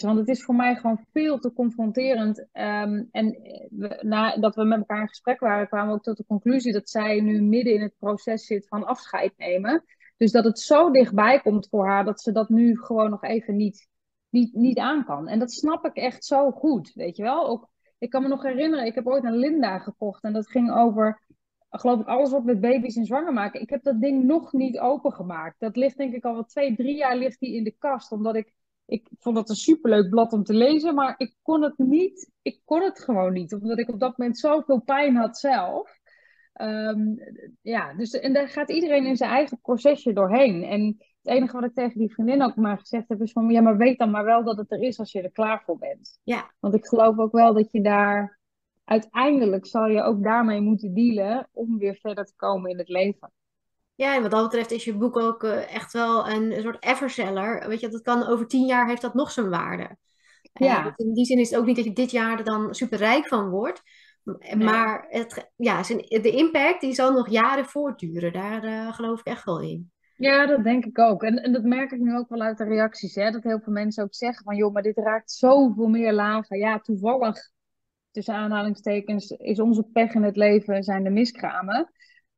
want 0.00 0.18
het 0.18 0.28
is 0.28 0.44
voor 0.44 0.54
mij 0.54 0.74
gewoon 0.74 1.04
veel 1.12 1.38
te 1.38 1.52
confronterend. 1.52 2.46
Ehm, 2.52 3.02
en 3.10 3.26
we, 3.70 3.98
nadat 4.00 4.54
we 4.54 4.64
met 4.64 4.78
elkaar 4.78 5.00
in 5.00 5.08
gesprek 5.08 5.40
waren, 5.40 5.68
kwamen 5.68 5.88
we 5.88 5.94
ook 5.94 6.02
tot 6.02 6.16
de 6.16 6.26
conclusie 6.26 6.72
dat 6.72 6.90
zij 6.90 7.20
nu 7.20 7.42
midden 7.42 7.74
in 7.74 7.82
het 7.82 7.94
proces 7.98 8.46
zit 8.46 8.68
van 8.68 8.86
afscheid 8.86 9.32
nemen. 9.36 9.84
Dus 10.16 10.32
dat 10.32 10.44
het 10.44 10.58
zo 10.58 10.90
dichtbij 10.90 11.40
komt 11.40 11.68
voor 11.68 11.86
haar 11.86 12.04
dat 12.04 12.20
ze 12.20 12.32
dat 12.32 12.48
nu 12.48 12.76
gewoon 12.76 13.10
nog 13.10 13.22
even 13.22 13.56
niet, 13.56 13.88
niet, 14.28 14.54
niet 14.54 14.78
aan 14.78 15.04
kan. 15.04 15.28
En 15.28 15.38
dat 15.38 15.52
snap 15.52 15.84
ik 15.84 15.96
echt 15.96 16.24
zo 16.24 16.50
goed, 16.50 16.92
weet 16.94 17.16
je 17.16 17.22
wel. 17.22 17.46
Ook, 17.46 17.68
ik 17.98 18.10
kan 18.10 18.22
me 18.22 18.28
nog 18.28 18.42
herinneren, 18.42 18.86
ik 18.86 18.94
heb 18.94 19.06
ooit 19.06 19.24
een 19.24 19.36
Linda 19.36 19.78
gekocht 19.78 20.22
en 20.22 20.32
dat 20.32 20.50
ging 20.50 20.72
over, 20.72 21.22
geloof 21.70 22.00
ik, 22.00 22.06
alles 22.06 22.30
wat 22.30 22.44
met 22.44 22.60
baby's 22.60 22.96
en 22.96 23.04
zwanger 23.04 23.32
maken. 23.32 23.60
Ik 23.60 23.70
heb 23.70 23.82
dat 23.82 24.00
ding 24.00 24.24
nog 24.24 24.52
niet 24.52 24.78
opengemaakt. 24.78 25.60
Dat 25.60 25.76
ligt 25.76 25.96
denk 25.96 26.14
ik 26.14 26.24
al 26.24 26.34
wat 26.34 26.48
twee, 26.48 26.76
drie 26.76 26.96
jaar 26.96 27.16
ligt 27.16 27.40
die 27.40 27.54
in 27.54 27.64
de 27.64 27.76
kast, 27.78 28.12
omdat 28.12 28.36
ik 28.36 28.54
ik 28.86 29.08
vond 29.18 29.36
het 29.36 29.48
een 29.48 29.54
superleuk 29.54 30.10
blad 30.10 30.32
om 30.32 30.44
te 30.44 30.54
lezen, 30.54 30.94
maar 30.94 31.14
ik 31.16 31.34
kon 31.42 31.62
het 31.62 31.78
niet. 31.78 32.30
Ik 32.42 32.60
kon 32.64 32.82
het 32.82 33.00
gewoon 33.00 33.32
niet, 33.32 33.54
omdat 33.54 33.78
ik 33.78 33.88
op 33.88 34.00
dat 34.00 34.18
moment 34.18 34.38
zoveel 34.38 34.80
pijn 34.80 35.16
had 35.16 35.38
zelf. 35.38 35.98
Ehm, 36.54 37.14
ja, 37.62 37.94
dus 37.94 38.10
en 38.10 38.32
daar 38.32 38.48
gaat 38.48 38.70
iedereen 38.70 39.06
in 39.06 39.16
zijn 39.16 39.30
eigen 39.30 39.60
procesje 39.60 40.12
doorheen. 40.12 40.64
En 40.64 40.96
het 41.22 41.34
enige 41.34 41.52
wat 41.52 41.64
ik 41.64 41.74
tegen 41.74 41.98
die 41.98 42.12
vriendin 42.12 42.42
ook 42.42 42.56
maar 42.56 42.78
gezegd 42.78 43.08
heb, 43.08 43.22
is 43.22 43.32
van 43.32 43.50
ja, 43.50 43.60
maar 43.60 43.76
weet 43.76 43.98
dan 43.98 44.10
maar 44.10 44.24
wel 44.24 44.44
dat 44.44 44.56
het 44.56 44.72
er 44.72 44.80
is 44.80 44.98
als 44.98 45.12
je 45.12 45.22
er 45.22 45.32
klaar 45.32 45.62
voor 45.64 45.78
bent. 45.78 46.18
Ja. 46.22 46.54
Want 46.60 46.74
ik 46.74 46.86
geloof 46.86 47.18
ook 47.18 47.32
wel 47.32 47.54
dat 47.54 47.72
je 47.72 47.80
daar 47.80 48.38
uiteindelijk 48.84 49.66
zal 49.66 49.86
je 49.86 50.02
ook 50.02 50.22
daarmee 50.22 50.60
moeten 50.60 50.94
dealen 50.94 51.48
om 51.52 51.78
weer 51.78 51.96
verder 52.00 52.24
te 52.24 52.34
komen 52.36 52.70
in 52.70 52.78
het 52.78 52.88
leven. 52.88 53.32
Ja, 53.94 54.14
en 54.14 54.22
wat 54.22 54.30
dat 54.30 54.42
betreft 54.42 54.70
is 54.70 54.84
je 54.84 54.96
boek 54.96 55.16
ook 55.16 55.44
eh, 55.44 55.74
echt 55.74 55.92
wel 55.92 56.28
een, 56.28 56.62
soort 56.62 56.84
everseller. 56.84 57.68
Weet 57.68 57.80
je, 57.80 57.88
dat 57.88 58.02
kan 58.02 58.26
over 58.26 58.46
tien 58.46 58.66
jaar 58.66 58.88
heeft 58.88 59.02
dat 59.02 59.14
nog 59.14 59.30
zijn 59.30 59.50
waarde. 59.50 59.96
Eh, 60.52 60.66
ja. 60.66 60.82
Dus 60.82 61.06
in 61.06 61.14
die 61.14 61.24
zin 61.24 61.38
is 61.38 61.50
het 61.50 61.58
ook 61.58 61.66
niet 61.66 61.76
dat 61.76 61.84
je 61.84 61.92
dit 61.92 62.10
jaar 62.10 62.38
er 62.38 62.44
dan 62.44 62.74
super 62.74 62.98
rijk 62.98 63.28
van 63.28 63.48
wordt. 63.48 63.82
Maar 64.58 65.06
het, 65.08 65.50
ja, 65.56 65.82
de 65.82 66.30
impact 66.30 66.80
die 66.80 66.94
zal 66.94 67.12
nog 67.12 67.30
jaren 67.30 67.64
voortduren. 67.64 68.32
Daar 68.32 68.64
uh, 68.64 68.92
geloof 68.92 69.20
ik 69.20 69.26
echt 69.26 69.44
wel 69.44 69.60
in. 69.60 69.92
Ja, 70.16 70.46
dat 70.46 70.64
denk 70.64 70.84
ik 70.84 70.98
ook. 70.98 71.22
En, 71.22 71.42
en 71.42 71.52
dat 71.52 71.62
merk 71.62 71.90
ik 71.90 72.00
nu 72.00 72.16
ook 72.16 72.28
wel 72.28 72.40
uit 72.40 72.58
de 72.58 72.64
reacties. 72.64 73.14
Hè? 73.14 73.30
Dat 73.30 73.42
heel 73.42 73.60
veel 73.60 73.72
mensen 73.72 74.04
ook 74.04 74.14
zeggen 74.14 74.44
van... 74.44 74.56
joh, 74.56 74.72
maar 74.72 74.82
dit 74.82 74.96
raakt 74.96 75.30
zoveel 75.30 75.88
meer 75.88 76.12
lagen. 76.12 76.58
Ja, 76.58 76.78
toevallig, 76.78 77.50
tussen 78.10 78.34
aanhalingstekens... 78.34 79.30
is 79.30 79.60
onze 79.60 79.82
pech 79.82 80.14
in 80.14 80.22
het 80.22 80.36
leven 80.36 80.82
zijn 80.82 81.04
de 81.04 81.10
miskramen. 81.10 81.92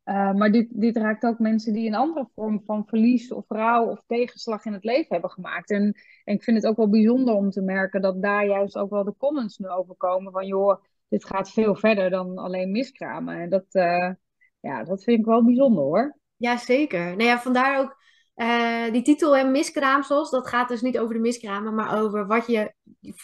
Uh, 0.05 0.33
maar 0.33 0.53
dit, 0.53 0.69
dit 0.71 0.97
raakt 0.97 1.25
ook 1.25 1.39
mensen 1.39 1.73
die 1.73 1.87
een 1.87 1.95
andere 1.95 2.29
vorm 2.35 2.63
van 2.67 2.87
verlies 2.87 3.33
of 3.33 3.45
rouw 3.49 3.87
of 3.91 4.03
tegenslag 4.07 4.65
in 4.65 4.73
het 4.73 4.85
leven 4.85 5.09
hebben 5.09 5.31
gemaakt. 5.31 5.71
En, 5.71 5.83
en 6.25 6.35
ik 6.35 6.43
vind 6.43 6.57
het 6.57 6.67
ook 6.67 6.77
wel 6.77 6.91
bijzonder 6.91 7.35
om 7.35 7.51
te 7.51 7.63
merken 7.63 8.01
dat 8.01 8.23
daar 8.23 8.47
juist 8.47 8.79
ook 8.79 8.91
wel 8.91 9.05
de 9.05 9.15
comments 9.19 9.59
nu 9.59 9.69
over 9.69 9.95
komen 9.95 10.33
van 10.33 10.47
joh, 10.47 10.83
dit 11.09 11.25
gaat 11.25 11.51
veel 11.51 11.75
verder 11.75 12.11
dan 12.11 12.39
alleen 12.39 12.71
miskramen. 12.71 13.41
En 13.41 13.51
dat, 13.51 13.65
uh, 13.73 14.11
ja, 14.61 14.85
dat 14.85 15.03
vind 15.05 15.19
ik 15.19 15.25
wel 15.25 15.45
bijzonder 15.45 15.85
hoor. 15.85 16.19
Ja, 16.37 16.57
zeker. 16.57 17.05
Nou 17.05 17.23
ja, 17.23 17.39
vandaar 17.39 17.79
ook 17.81 17.97
uh, 18.37 18.93
die 18.93 19.03
titel 19.03 19.37
en 19.37 19.51
miskraamsels. 19.51 20.31
Dat 20.31 20.49
gaat 20.49 20.69
dus 20.69 20.81
niet 20.81 20.99
over 20.99 21.15
de 21.15 21.21
miskramen, 21.21 21.75
maar 21.75 22.03
over 22.03 22.27
wat 22.27 22.47
je 22.47 22.75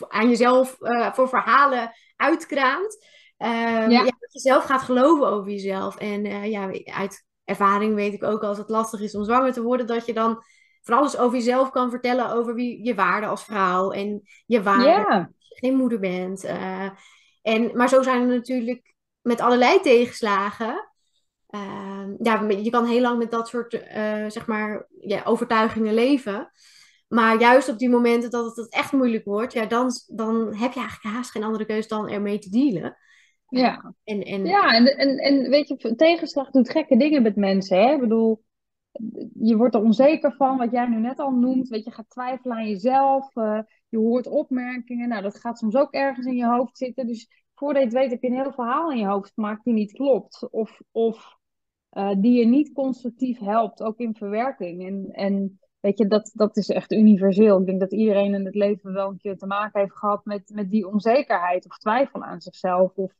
aan 0.09 0.29
jezelf 0.29 0.77
voor 1.12 1.29
verhalen 1.29 1.91
uitkraamt. 2.17 3.07
Ja. 3.37 4.05
dat 4.05 4.33
je 4.33 4.41
zelf 4.41 4.65
gaat 4.65 4.83
geloven 4.83 5.27
over 5.27 5.51
jezelf. 5.51 5.97
En 5.97 6.25
ja, 6.51 6.71
uit 6.85 7.27
ervaring 7.45 7.95
weet 7.95 8.12
ik 8.12 8.23
ook 8.23 8.43
als 8.43 8.59
het 8.59 8.69
lastig 8.69 9.01
is 9.01 9.15
om 9.15 9.25
zwanger 9.25 9.53
te 9.53 9.62
worden, 9.62 9.87
dat 9.87 10.07
je 10.07 10.12
dan 10.12 10.43
van 10.83 10.97
alles 10.97 11.17
over 11.17 11.39
jezelf 11.39 11.71
kan 11.71 11.91
vertellen 11.91 12.33
over 12.33 12.55
wie 12.55 12.85
je 12.85 12.95
waarde 12.95 13.27
als 13.27 13.45
vrouw 13.45 13.91
en 13.91 14.23
je 14.47 14.62
waarde 14.62 14.85
ja. 14.85 15.05
als 15.05 15.49
je 15.49 15.67
geen 15.67 15.77
moeder 15.77 15.99
bent. 15.99 16.45
Uh, 16.45 16.91
en, 17.43 17.77
maar 17.77 17.89
zo 17.89 18.03
zijn 18.03 18.21
er 18.21 18.37
natuurlijk 18.37 18.95
met 19.21 19.41
allerlei 19.41 19.81
tegenslagen. 19.81 20.91
Uh, 21.51 22.05
ja, 22.19 22.49
je 22.49 22.71
kan 22.71 22.87
heel 22.87 23.01
lang 23.01 23.19
met 23.19 23.31
dat 23.31 23.49
soort 23.49 23.75
uh, 23.75 24.25
zeg 24.29 24.47
maar, 24.47 24.87
ja, 25.01 25.23
overtuigingen 25.25 25.95
leven. 25.95 26.51
Maar 27.09 27.41
juist 27.41 27.69
op 27.69 27.79
die 27.79 27.91
momenten 27.91 28.31
dat 28.31 28.57
het 28.57 28.73
echt 28.73 28.93
moeilijk 28.93 29.25
wordt, 29.25 29.53
ja, 29.53 29.67
dan, 29.67 29.91
dan 30.07 30.55
heb 30.55 30.73
je 30.73 30.81
eigenlijk 30.81 31.17
haast 31.17 31.31
geen 31.31 31.43
andere 31.43 31.67
keus 31.67 31.89
dan 31.89 32.09
ermee 32.09 32.39
te 32.39 32.51
dealen. 32.51 32.97
Ja, 33.49 33.95
en, 34.05 34.23
en... 34.23 34.47
ja 34.47 34.75
en, 34.75 34.87
en, 34.87 35.19
en 35.19 35.51
weet 35.51 35.69
je, 35.69 35.95
tegenslag 35.95 36.51
doet 36.51 36.71
gekke 36.71 36.97
dingen 36.97 37.23
met 37.23 37.37
mensen. 37.37 37.79
Hè? 37.79 37.93
Ik 37.93 38.01
bedoel, 38.01 38.45
je 39.35 39.57
wordt 39.57 39.75
er 39.75 39.83
onzeker 39.83 40.33
van, 40.33 40.57
wat 40.57 40.71
jij 40.71 40.87
nu 40.87 41.01
net 41.01 41.19
al 41.19 41.31
noemt. 41.31 41.69
Weet 41.69 41.85
je, 41.85 41.91
gaat 41.91 42.11
twijfelen 42.11 42.57
aan 42.57 42.69
jezelf. 42.69 43.37
Uh, 43.37 43.61
je 43.89 43.99
hoort 43.99 44.27
opmerkingen. 44.27 45.09
Nou, 45.09 45.23
dat 45.23 45.41
gaat 45.41 45.59
soms 45.59 45.75
ook 45.75 45.93
ergens 45.93 46.27
in 46.27 46.37
je 46.37 46.47
hoofd 46.47 46.77
zitten. 46.77 47.07
Dus 47.07 47.45
voordat 47.55 47.83
je 47.83 47.99
weet 47.99 48.11
heb 48.11 48.23
je 48.23 48.29
een 48.29 48.43
heel 48.43 48.53
verhaal 48.53 48.91
in 48.91 48.99
je 48.99 49.07
hoofd 49.07 49.33
gemaakt 49.33 49.65
die 49.65 49.75
niet 49.75 49.93
klopt. 49.93 50.49
Of, 50.51 50.81
of 50.91 51.37
uh, 51.93 52.15
die 52.21 52.39
je 52.39 52.47
niet 52.47 52.73
constructief 52.73 53.39
helpt, 53.39 53.83
ook 53.83 53.99
in 53.99 54.15
verwerking. 54.15 54.87
En, 54.87 55.09
en 55.13 55.61
weet 55.81 55.99
je, 55.99 56.07
dat, 56.07 56.31
dat 56.35 56.57
is 56.57 56.69
echt 56.69 56.93
universeel. 56.93 57.61
Ik 57.61 57.67
denk 57.67 57.81
dat 57.81 57.93
iedereen 57.93 58.35
in 58.35 58.45
het 58.45 58.55
leven 58.55 58.93
wel 58.93 59.09
een 59.09 59.19
keer 59.19 59.37
te 59.37 59.47
maken 59.47 59.81
heeft 59.81 59.99
gehad 59.99 60.25
met, 60.25 60.51
met 60.55 60.71
die 60.71 60.89
onzekerheid 60.89 61.67
of 61.67 61.79
twijfel 61.79 62.23
aan 62.23 62.41
zichzelf. 62.41 62.97
Of 62.97 63.13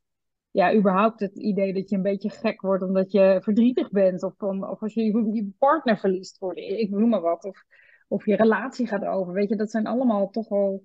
ja, 0.52 0.75
überhaupt 0.75 1.21
het 1.21 1.37
idee 1.38 1.73
dat 1.73 1.90
je 1.90 1.97
een 1.97 2.02
beetje 2.02 2.30
gek 2.30 2.61
wordt 2.61 2.82
omdat 2.82 3.12
je 3.12 3.38
verdrietig 3.42 3.90
bent. 3.90 4.23
Of, 4.23 4.42
om, 4.42 4.64
of 4.64 4.82
als 4.82 4.94
je 4.94 5.04
je 5.04 5.50
partner 5.59 5.99
verliest, 5.99 6.38
voor 6.38 6.56
ik 6.56 6.90
noem 6.90 7.09
maar 7.09 7.21
wat. 7.21 7.44
Of, 7.44 7.64
of 8.09 8.26
je 8.26 8.37
relatie 8.37 8.87
gaat 8.87 9.04
over. 9.04 9.32
Weet 9.32 9.49
je, 9.49 9.56
dat 9.56 9.71
zijn 9.71 9.87
allemaal 9.87 10.30
toch 10.30 10.49
wel 10.49 10.85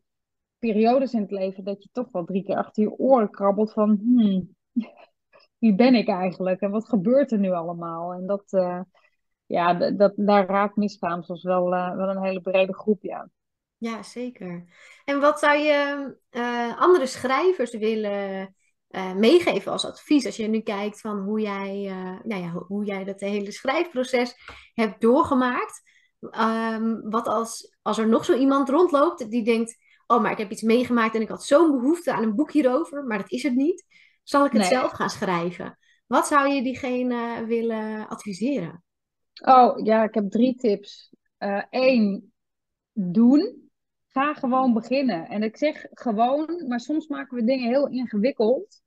periodes 0.60 1.14
in 1.14 1.22
het 1.22 1.32
leven 1.32 1.64
dat 1.64 1.84
je 1.84 1.90
toch 1.92 2.12
wel 2.12 2.26
drie 2.26 2.44
keer 2.44 2.56
achter 2.56 2.84
je 2.84 2.98
oren 2.98 3.30
krabbelt 3.30 3.74
van... 3.74 4.00
Hmm, 4.04 4.56
wie 5.60 5.76
ben 5.76 5.96
ik 5.96 6.08
eigenlijk? 6.08 6.62
En 6.62 6.72
wat 6.72 6.90
gebeurt 6.90 7.32
er 7.32 7.40
nu 7.40 7.52
allemaal? 7.52 8.14
En 8.14 8.26
dat, 8.26 8.54
uh, 8.54 8.82
ja, 9.46 9.74
dat, 9.92 10.14
daar 10.16 10.46
raakt 10.46 10.76
miskraamsels 10.76 11.44
wel, 11.44 11.74
uh, 11.74 11.96
wel 11.96 12.10
een 12.10 12.24
hele 12.24 12.42
brede 12.42 12.74
groep, 12.74 13.04
ja. 13.04 13.30
Ja, 13.78 14.04
zeker. 14.04 14.66
En 15.06 15.20
wat 15.20 15.40
zou 15.40 15.58
je 15.58 16.16
uh, 16.32 16.82
andere 16.82 17.06
schrijvers 17.06 17.78
willen 17.78 18.56
uh, 18.98 19.14
meegeven 19.14 19.72
als 19.72 19.86
advies 19.86 20.26
als 20.26 20.36
je 20.36 20.48
nu 20.48 20.60
kijkt 20.60 21.02
van 21.02 21.20
hoe 21.20 21.42
jij, 21.42 21.86
uh, 21.86 22.20
nou 22.24 22.42
ja, 22.42 22.50
hoe 22.50 22.86
jij 22.86 23.04
dat 23.04 23.20
hele 23.20 23.52
schrijfproces 23.52 24.36
hebt 24.74 25.02
doorgemaakt. 25.02 25.82
Um, 26.20 27.10
wat 27.10 27.28
als, 27.28 27.76
als 27.82 27.98
er 27.98 28.08
nog 28.08 28.26
zo 28.26 28.38
iemand 28.38 28.70
rondloopt 28.70 29.30
die 29.30 29.44
denkt, 29.44 29.78
oh 30.08 30.22
maar 30.22 30.32
ik 30.32 30.38
heb 30.38 30.52
iets 30.52 30.62
meegemaakt 30.62 31.16
en 31.16 31.22
ik 31.22 31.30
had 31.30 31.46
zo'n 31.46 31.72
behoefte 31.72 32.14
aan 32.14 32.24
een 32.24 32.36
boek 32.36 32.52
hierover, 32.52 33.04
maar 33.04 33.18
dat 33.18 33.32
is 33.32 33.44
het 33.44 33.56
niet. 33.56 33.86
Zal 34.24 34.46
ik 34.46 34.52
het 34.52 34.66
zelf 34.66 34.92
gaan 34.92 35.10
schrijven? 35.10 35.78
Wat 36.08 36.28
zou 36.28 36.50
je 36.50 36.64
diegene 36.64 37.46
willen 37.46 38.08
adviseren? 38.08 38.84
Oh 39.46 39.86
ja, 39.86 40.04
ik 40.04 40.14
heb 40.14 40.30
drie 40.30 40.56
tips. 40.56 41.16
Eén, 41.70 42.14
uh, 42.14 42.20
doen 43.14 43.70
ga 44.08 44.34
gewoon 44.34 44.74
beginnen. 44.74 45.28
En 45.28 45.44
ik 45.44 45.58
zeg 45.58 45.86
gewoon, 45.92 46.64
maar 46.68 46.80
soms 46.80 47.08
maken 47.08 47.38
we 47.38 47.44
dingen 47.44 47.70
heel 47.70 47.88
ingewikkeld. 47.88 48.82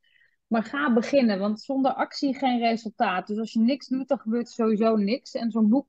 Maar 0.50 0.64
ga 0.64 0.92
beginnen, 0.92 1.38
want 1.38 1.60
zonder 1.60 1.92
actie 1.92 2.34
geen 2.34 2.58
resultaat. 2.58 3.26
Dus 3.26 3.38
als 3.38 3.52
je 3.52 3.60
niks 3.60 3.88
doet, 3.88 4.08
dan 4.08 4.18
gebeurt 4.18 4.48
sowieso 4.48 4.96
niks. 4.96 5.34
En 5.34 5.50
zo'n 5.50 5.68
boek, 5.68 5.86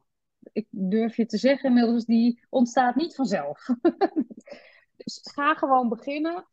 ik 0.54 0.68
durf 0.70 1.16
je 1.16 1.26
te 1.26 1.38
zeggen 1.38 1.70
inmiddels, 1.70 2.06
die 2.06 2.46
ontstaat 2.50 2.96
niet 2.96 3.16
vanzelf. 3.16 3.66
dus 4.98 5.20
ga 5.34 5.54
gewoon 5.54 5.90
beginnen. 5.90 6.46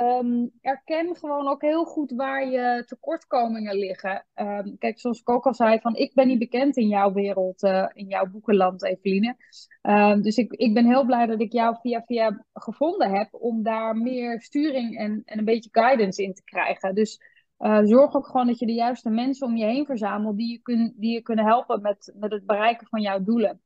Um, 0.00 0.50
erken 0.60 1.16
gewoon 1.16 1.48
ook 1.48 1.62
heel 1.62 1.84
goed 1.84 2.12
waar 2.12 2.48
je 2.48 2.82
tekortkomingen 2.86 3.76
liggen. 3.76 4.26
Um, 4.34 4.78
kijk, 4.78 5.00
zoals 5.00 5.20
ik 5.20 5.30
ook 5.30 5.46
al 5.46 5.54
zei, 5.54 5.80
van 5.80 5.94
ik 5.94 6.14
ben 6.14 6.26
niet 6.26 6.38
bekend 6.38 6.76
in 6.76 6.88
jouw 6.88 7.12
wereld, 7.12 7.62
uh, 7.62 7.88
in 7.92 8.08
jouw 8.08 8.26
boekenland, 8.26 8.84
Eveline. 8.84 9.36
Um, 9.82 10.22
dus 10.22 10.36
ik, 10.36 10.52
ik 10.52 10.74
ben 10.74 10.86
heel 10.86 11.04
blij 11.04 11.26
dat 11.26 11.40
ik 11.40 11.52
jou 11.52 11.76
via 11.80 12.02
via 12.06 12.44
gevonden 12.52 13.10
heb 13.10 13.28
om 13.34 13.62
daar 13.62 13.96
meer 13.96 14.42
sturing 14.42 14.98
en, 14.98 15.22
en 15.24 15.38
een 15.38 15.44
beetje 15.44 15.70
guidance 15.72 16.22
in 16.22 16.34
te 16.34 16.44
krijgen. 16.44 16.94
Dus 16.94 17.20
uh, 17.62 17.80
zorg 17.82 18.14
ook 18.14 18.26
gewoon 18.26 18.46
dat 18.46 18.58
je 18.58 18.66
de 18.66 18.72
juiste 18.72 19.10
mensen 19.10 19.46
om 19.46 19.56
je 19.56 19.64
heen 19.64 19.86
verzamelt 19.86 20.36
die 20.36 20.50
je, 20.50 20.58
kun, 20.58 20.94
die 20.96 21.12
je 21.12 21.22
kunnen 21.22 21.44
helpen 21.44 21.82
met, 21.82 22.14
met 22.16 22.32
het 22.32 22.46
bereiken 22.46 22.86
van 22.86 23.00
jouw 23.00 23.22
doelen. 23.22 23.60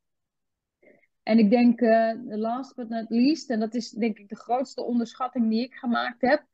En 1.22 1.38
ik 1.38 1.50
denk, 1.50 1.80
uh, 1.80 2.12
last 2.24 2.74
but 2.74 2.88
not 2.88 3.10
least, 3.10 3.50
en 3.50 3.60
dat 3.60 3.74
is 3.74 3.90
denk 3.90 4.18
ik 4.18 4.28
de 4.28 4.36
grootste 4.36 4.84
onderschatting 4.84 5.48
die 5.50 5.64
ik 5.64 5.74
gemaakt 5.74 6.20
heb. 6.20 6.44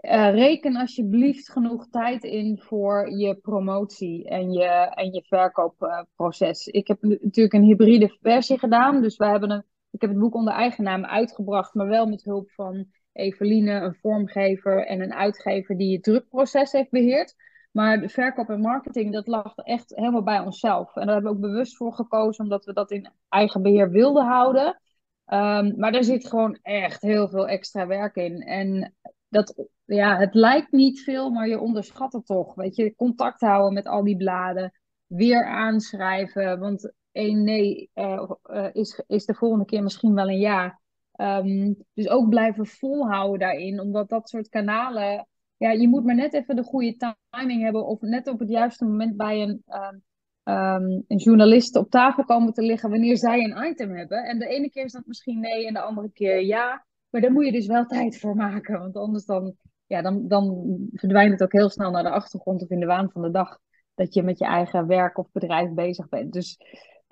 Uh, 0.00 0.34
reken 0.34 0.76
alsjeblieft 0.76 1.50
genoeg 1.50 1.88
tijd 1.88 2.24
in 2.24 2.58
voor 2.58 3.10
je 3.10 3.34
promotie 3.34 4.28
en 4.28 4.52
je, 4.52 4.64
en 4.94 5.12
je 5.12 5.22
verkoopproces. 5.22 6.66
ik 6.66 6.86
heb 6.86 7.02
natuurlijk 7.02 7.52
een 7.52 7.62
hybride 7.62 8.16
versie 8.20 8.58
gedaan. 8.58 9.02
Dus 9.02 9.16
we 9.16 9.26
hebben 9.26 9.50
een, 9.50 9.64
ik 9.90 10.00
heb 10.00 10.10
het 10.10 10.18
boek 10.18 10.34
onder 10.34 10.54
eigen 10.54 10.84
naam 10.84 11.04
uitgebracht, 11.04 11.74
maar 11.74 11.88
wel 11.88 12.06
met 12.06 12.24
hulp 12.24 12.50
van 12.50 12.86
Eveline, 13.12 13.72
een 13.72 13.94
vormgever 13.94 14.86
en 14.86 15.00
een 15.00 15.14
uitgever 15.14 15.76
die 15.76 15.94
het 15.94 16.02
drukproces 16.02 16.72
heeft 16.72 16.90
beheerd. 16.90 17.34
Maar 17.72 18.00
de 18.00 18.08
verkoop 18.08 18.48
en 18.48 18.60
marketing, 18.60 19.12
dat 19.12 19.26
lag 19.26 19.56
echt 19.56 19.96
helemaal 19.96 20.22
bij 20.22 20.38
onszelf. 20.38 20.96
En 20.96 21.06
daar 21.06 21.14
hebben 21.14 21.32
we 21.32 21.36
ook 21.36 21.42
bewust 21.42 21.76
voor 21.76 21.92
gekozen, 21.92 22.44
omdat 22.44 22.64
we 22.64 22.72
dat 22.72 22.90
in 22.90 23.10
eigen 23.28 23.62
beheer 23.62 23.90
wilden 23.90 24.24
houden. 24.24 24.80
Ehm, 25.24 25.72
maar 25.76 25.94
er 25.94 26.04
zit 26.04 26.26
gewoon 26.28 26.58
echt 26.62 27.02
heel 27.02 27.28
veel 27.28 27.48
extra 27.48 27.86
werk 27.86 28.16
in. 28.16 28.40
En 28.40 28.94
dat, 29.28 29.68
ja, 29.84 30.18
het 30.18 30.34
lijkt 30.34 30.72
niet 30.72 31.00
veel, 31.00 31.30
maar 31.30 31.48
je 31.48 31.60
onderschat 31.60 32.12
het 32.12 32.26
toch. 32.26 32.54
Weet 32.54 32.76
je, 32.76 32.94
contact 32.94 33.40
houden 33.40 33.72
met 33.72 33.86
al 33.86 34.04
die 34.04 34.16
bladen, 34.16 34.72
weer 35.06 35.46
aanschrijven. 35.46 36.58
Want 36.58 36.92
één 37.12 37.44
nee 37.44 37.90
uh, 37.94 38.30
uh, 38.50 38.68
is, 38.72 39.02
is 39.06 39.24
de 39.24 39.34
volgende 39.34 39.64
keer 39.64 39.82
misschien 39.82 40.14
wel 40.14 40.28
een 40.28 40.38
ja. 40.38 40.80
Um, 41.16 41.76
dus 41.94 42.08
ook 42.08 42.28
blijven 42.28 42.66
volhouden 42.66 43.38
daarin, 43.38 43.80
omdat 43.80 44.08
dat 44.08 44.28
soort 44.28 44.48
kanalen. 44.48 45.28
Ja, 45.56 45.70
je 45.70 45.88
moet 45.88 46.04
maar 46.04 46.14
net 46.14 46.34
even 46.34 46.56
de 46.56 46.62
goede 46.62 47.14
timing 47.30 47.62
hebben, 47.62 47.86
of 47.86 48.00
net 48.00 48.28
op 48.28 48.38
het 48.38 48.48
juiste 48.48 48.84
moment 48.84 49.16
bij 49.16 49.42
een. 49.42 49.62
Um, 49.68 50.02
um, 50.44 51.04
een 51.08 51.16
journalist 51.16 51.76
op 51.76 51.90
tafel 51.90 52.24
komen 52.24 52.52
te 52.52 52.62
liggen 52.62 52.90
wanneer 52.90 53.16
zij 53.16 53.44
een 53.44 53.70
item 53.70 53.96
hebben. 53.96 54.24
En 54.24 54.38
de 54.38 54.46
ene 54.46 54.70
keer 54.70 54.84
is 54.84 54.92
dat 54.92 55.06
misschien 55.06 55.40
nee 55.40 55.66
en 55.66 55.74
de 55.74 55.80
andere 55.80 56.10
keer 56.10 56.40
ja. 56.40 56.86
Maar 57.10 57.20
daar 57.20 57.32
moet 57.32 57.44
je 57.44 57.52
dus 57.52 57.66
wel 57.66 57.86
tijd 57.96 58.18
voor 58.18 58.36
maken. 58.36 58.78
Want 58.78 58.96
anders 58.96 59.24
dan, 59.24 59.56
ja, 59.86 60.02
dan, 60.02 60.28
dan 60.28 60.64
verdwijnt 60.92 61.32
het 61.32 61.42
ook 61.42 61.52
heel 61.52 61.70
snel 61.70 61.90
naar 61.90 62.02
de 62.02 62.10
achtergrond 62.10 62.62
of 62.62 62.70
in 62.70 62.80
de 62.80 62.86
waan 62.86 63.10
van 63.10 63.22
de 63.22 63.30
dag. 63.30 63.58
Dat 63.94 64.14
je 64.14 64.22
met 64.22 64.38
je 64.38 64.44
eigen 64.44 64.86
werk 64.86 65.18
of 65.18 65.32
bedrijf 65.32 65.70
bezig 65.70 66.08
bent. 66.08 66.32
Dus 66.32 66.58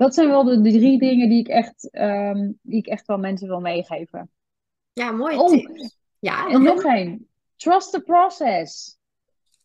dat 0.01 0.15
zijn 0.15 0.29
wel 0.29 0.45
de, 0.45 0.61
de 0.61 0.71
drie 0.71 0.99
dingen 0.99 1.29
die 1.29 1.39
ik, 1.39 1.49
echt, 1.49 1.89
um, 1.93 2.59
die 2.63 2.79
ik 2.79 2.87
echt 2.87 3.07
wel 3.07 3.19
mensen 3.19 3.49
wil 3.49 3.61
meegeven. 3.61 4.31
Ja, 4.93 5.11
mooi. 5.11 5.37
Oh, 5.37 5.67
ja, 6.19 6.49
en 6.49 6.63
nog 6.63 6.85
één. 6.85 7.29
Trust 7.57 7.93
the 7.93 8.01
process. 8.01 8.99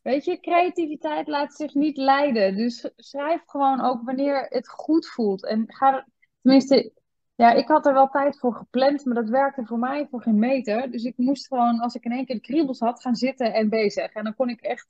Weet 0.02 0.26
je, 0.26 0.40
creativiteit 0.40 1.28
laat 1.28 1.54
zich 1.54 1.74
niet 1.74 1.98
leiden. 1.98 2.56
Dus 2.56 2.90
schrijf 2.96 3.42
gewoon 3.46 3.82
ook 3.82 4.02
wanneer 4.04 4.46
het 4.50 4.70
goed 4.70 5.08
voelt. 5.08 5.46
En 5.46 5.64
ga, 5.68 6.08
tenminste, 6.42 6.92
ja, 7.36 7.52
ik 7.52 7.68
had 7.68 7.86
er 7.86 7.94
wel 7.94 8.10
tijd 8.10 8.40
voor 8.40 8.54
gepland, 8.54 9.06
maar 9.06 9.16
dat 9.16 9.30
werkte 9.30 9.66
voor 9.66 9.80
mij 9.80 10.08
voor 10.10 10.22
geen 10.22 10.40
meter. 10.40 10.92
Dus 10.92 11.04
ik 11.04 11.18
moest 11.18 11.48
gewoon, 11.48 11.80
als 11.80 11.96
ik 11.96 12.06
in 12.06 12.12
één 12.12 12.26
keer 12.26 12.36
de 12.36 12.42
kriebels 12.42 12.80
had, 12.80 13.02
gaan 13.02 13.16
zitten 13.16 13.54
en 13.54 13.70
bezig. 13.70 14.14
En 14.14 14.24
dan 14.24 14.36
kon 14.36 14.50
ik 14.50 14.62
echt 14.62 14.88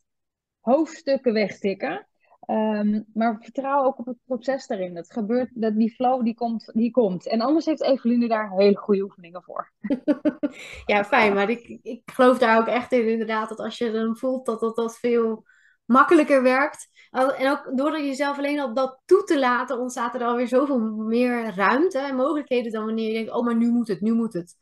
hoofdstukken 0.60 1.34
wegtikken. 1.34 2.08
Um, 2.48 3.06
maar 3.14 3.38
vertrouw 3.42 3.84
ook 3.84 4.00
op 4.00 4.06
het 4.06 4.18
proces 4.26 4.68
daarin. 4.68 4.94
Dat 4.94 5.12
gebeurt, 5.12 5.50
dat 5.54 5.76
die 5.76 5.92
flow 5.92 6.24
die 6.24 6.36
komt, 6.36 6.70
die 6.74 6.92
komt. 6.92 7.28
En 7.28 7.42
anders 7.42 7.66
heeft 7.66 7.82
Eveline 7.82 8.28
daar 8.28 8.52
hele 8.52 8.78
goede 8.78 9.04
oefeningen 9.04 9.44
voor. 9.44 9.72
ja, 10.86 11.04
fijn. 11.04 11.34
Maar 11.34 11.50
ik, 11.50 11.80
ik 11.82 12.02
geloof 12.06 12.38
daar 12.38 12.60
ook 12.60 12.68
echt 12.68 12.92
in 12.92 13.08
inderdaad. 13.08 13.50
Dat 13.50 13.60
als 13.60 13.78
je 13.78 13.92
dan 13.92 14.18
voelt 14.18 14.46
dat 14.46 14.60
dat, 14.60 14.76
dat 14.76 14.98
veel 14.98 15.46
makkelijker 15.86 16.44
werkt. 16.44 16.90
En 17.12 17.50
ook 17.50 17.78
door 17.78 18.00
jezelf 18.00 18.38
alleen 18.38 18.60
al 18.60 18.74
dat 18.74 19.02
toe 19.06 19.24
te 19.24 19.40
laten, 19.40 19.80
ontstaat 19.80 20.16
er 20.16 20.24
alweer 20.24 20.48
zoveel 20.48 20.80
meer 20.80 21.56
ruimte 21.56 22.00
en 22.00 22.16
mogelijkheden 22.16 22.72
dan 22.72 22.86
wanneer 22.86 23.08
je 23.08 23.14
denkt, 23.14 23.32
oh, 23.32 23.46
maar 23.46 23.56
nu 23.56 23.72
moet 23.72 23.88
het, 23.88 24.02
nu 24.02 24.14
moet 24.14 24.34
het. 24.34 24.56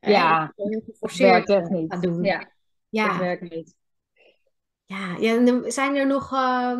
Ja, 0.00 0.52
het 1.00 1.16
werkt 1.16 1.48
echt 1.48 1.70
niet. 1.70 2.02
Doen. 2.02 2.22
Ja, 2.22 2.50
ja. 2.88 3.08
het 3.08 3.20
werkt 3.20 3.50
niet. 3.50 3.74
Ja, 4.84 5.16
ja 5.18 5.70
zijn 5.70 5.96
er 5.96 6.06
nog... 6.06 6.32
Uh, 6.32 6.78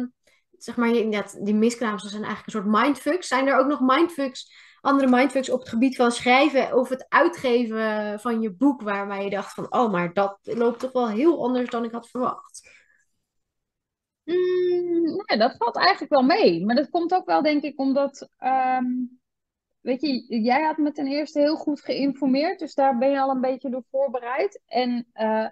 zeg 0.59 0.77
maar, 0.77 0.93
die 1.41 1.55
miskraams 1.55 2.03
zijn 2.03 2.25
eigenlijk 2.25 2.47
een 2.47 2.62
soort 2.62 2.85
mindfucks. 2.85 3.29
Zijn 3.29 3.47
er 3.47 3.59
ook 3.59 3.67
nog 3.67 3.81
mindfucks, 3.81 4.53
andere 4.81 5.09
mindfucks 5.09 5.50
op 5.50 5.61
het 5.61 5.69
gebied 5.69 5.97
van 5.97 6.12
schrijven 6.12 6.77
of 6.77 6.88
het 6.88 7.07
uitgeven 7.09 8.21
van 8.21 8.41
je 8.41 8.53
boek, 8.53 8.83
waarbij 8.83 9.25
je 9.25 9.31
dacht 9.31 9.55
van, 9.55 9.73
oh, 9.73 9.93
maar 9.93 10.12
dat 10.12 10.38
loopt 10.43 10.79
toch 10.79 10.93
wel 10.93 11.09
heel 11.09 11.43
anders 11.45 11.71
dan 11.71 11.85
ik 11.85 11.93
had 11.93 12.09
verwacht? 12.09 12.77
Mm, 14.25 15.23
nee, 15.27 15.38
dat 15.38 15.57
valt 15.57 15.77
eigenlijk 15.77 16.12
wel 16.12 16.23
mee. 16.23 16.65
Maar 16.65 16.77
dat 16.77 16.91
komt 16.91 17.15
ook 17.15 17.27
wel, 17.27 17.43
denk 17.43 17.62
ik, 17.62 17.79
omdat, 17.81 18.29
um, 18.38 19.21
weet 19.81 20.00
je, 20.00 20.43
jij 20.43 20.62
had 20.62 20.77
me 20.77 20.93
ten 20.93 21.07
eerste 21.07 21.38
heel 21.38 21.57
goed 21.57 21.81
geïnformeerd, 21.81 22.59
dus 22.59 22.75
daar 22.75 22.99
ben 22.99 23.11
je 23.11 23.21
al 23.21 23.31
een 23.31 23.41
beetje 23.41 23.71
door 23.71 23.85
voorbereid. 23.91 24.62
En 24.67 25.09
uh, 25.15 25.47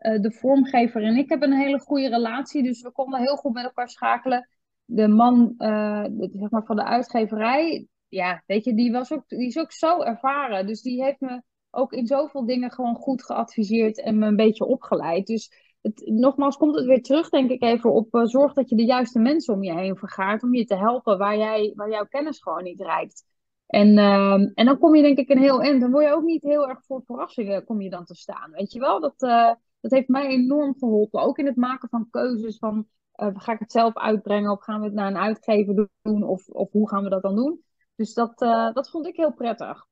uh, 0.00 0.20
de 0.20 0.32
vormgever 0.32 1.02
en 1.02 1.16
ik 1.16 1.28
hebben 1.28 1.52
een 1.52 1.60
hele 1.60 1.80
goede 1.80 2.08
relatie, 2.08 2.62
dus 2.62 2.82
we 2.82 2.92
konden 2.92 3.20
heel 3.20 3.36
goed 3.36 3.52
met 3.52 3.64
elkaar 3.64 3.88
schakelen. 3.88 4.48
De 4.84 5.08
man 5.08 5.54
de, 5.56 6.28
zeg 6.32 6.50
maar 6.50 6.64
van 6.64 6.76
de 6.76 6.84
uitgeverij, 6.84 7.88
ja, 8.08 8.42
weet 8.46 8.64
je, 8.64 8.74
die, 8.74 8.92
was 8.92 9.12
ook, 9.12 9.28
die 9.28 9.46
is 9.46 9.58
ook 9.58 9.72
zo 9.72 10.02
ervaren. 10.02 10.66
Dus 10.66 10.82
die 10.82 11.02
heeft 11.02 11.20
me 11.20 11.42
ook 11.70 11.92
in 11.92 12.06
zoveel 12.06 12.46
dingen 12.46 12.70
gewoon 12.70 12.94
goed 12.94 13.24
geadviseerd 13.24 14.00
en 14.00 14.18
me 14.18 14.26
een 14.26 14.36
beetje 14.36 14.64
opgeleid. 14.64 15.26
Dus 15.26 15.74
het, 15.82 16.02
nogmaals 16.04 16.56
komt 16.56 16.74
het 16.74 16.86
weer 16.86 17.02
terug, 17.02 17.28
denk 17.28 17.50
ik, 17.50 17.62
even 17.62 17.92
op 17.92 18.14
uh, 18.14 18.24
zorg 18.24 18.52
dat 18.52 18.68
je 18.68 18.76
de 18.76 18.84
juiste 18.84 19.18
mensen 19.18 19.54
om 19.54 19.62
je 19.62 19.74
heen 19.74 19.96
vergaart 19.96 20.42
om 20.42 20.54
je 20.54 20.64
te 20.64 20.76
helpen 20.76 21.18
waar, 21.18 21.36
jij, 21.36 21.72
waar 21.74 21.90
jouw 21.90 22.06
kennis 22.06 22.38
gewoon 22.38 22.62
niet 22.62 22.80
reikt. 22.80 23.24
En, 23.66 23.88
uh, 23.98 24.32
en 24.32 24.64
dan 24.64 24.78
kom 24.78 24.94
je 24.94 25.02
denk 25.02 25.18
ik 25.18 25.28
een 25.28 25.38
heel 25.38 25.62
eind. 25.62 25.80
Dan 25.80 25.90
word 25.90 26.04
je 26.04 26.14
ook 26.14 26.24
niet 26.24 26.42
heel 26.42 26.68
erg 26.68 26.84
voor 26.84 27.02
verrassingen 27.04 27.64
kom 27.64 27.80
je 27.80 27.90
dan 27.90 28.04
te 28.04 28.14
staan. 28.14 28.50
Weet 28.50 28.72
je 28.72 28.78
wel, 28.78 29.00
dat, 29.00 29.58
dat 29.80 29.90
heeft 29.90 30.08
mij 30.08 30.26
enorm 30.26 30.74
geholpen. 30.78 31.20
Ook 31.22 31.38
in 31.38 31.46
het 31.46 31.56
maken 31.56 31.88
van 31.88 32.10
keuzes 32.10 32.58
van 32.58 32.86
uh, 33.16 33.28
ga 33.32 33.52
ik 33.52 33.58
het 33.58 33.72
zelf 33.72 33.96
uitbrengen 33.96 34.50
of 34.50 34.62
gaan 34.62 34.80
we 34.80 34.86
het 34.86 34.94
naar 34.94 35.06
een 35.06 35.18
uitgever 35.18 35.88
doen 36.02 36.22
of, 36.22 36.48
of 36.48 36.72
hoe 36.72 36.88
gaan 36.88 37.04
we 37.04 37.10
dat 37.10 37.22
dan 37.22 37.36
doen. 37.36 37.64
Dus 37.94 38.14
dat, 38.14 38.42
uh, 38.42 38.72
dat 38.72 38.90
vond 38.90 39.06
ik 39.06 39.16
heel 39.16 39.32
prettig. 39.32 39.86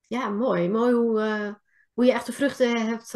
Ja, 0.00 0.28
mooi. 0.28 0.68
Mooi 0.68 0.94
hoe, 0.94 1.20
uh, 1.20 1.54
hoe 1.92 2.04
je 2.04 2.12
echt 2.12 2.26
de 2.26 2.32
vruchten 2.32 2.86
hebt 2.86 3.10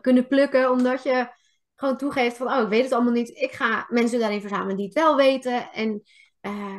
kunnen 0.00 0.26
plukken 0.26 0.70
omdat 0.70 1.02
je 1.02 1.28
gewoon 1.74 1.96
toegeeft 1.96 2.36
van 2.36 2.46
oh 2.46 2.62
ik 2.62 2.68
weet 2.68 2.84
het 2.84 2.92
allemaal 2.92 3.12
niet. 3.12 3.28
Ik 3.28 3.52
ga 3.52 3.86
mensen 3.88 4.20
daarin 4.20 4.40
verzamelen 4.40 4.76
die 4.76 4.84
het 4.84 4.94
wel 4.94 5.16
weten 5.16 5.72
en 5.72 6.02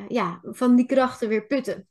ja, 0.07 0.39
van 0.41 0.75
die 0.75 0.85
krachten 0.85 1.27
weer 1.27 1.45
putten. 1.45 1.87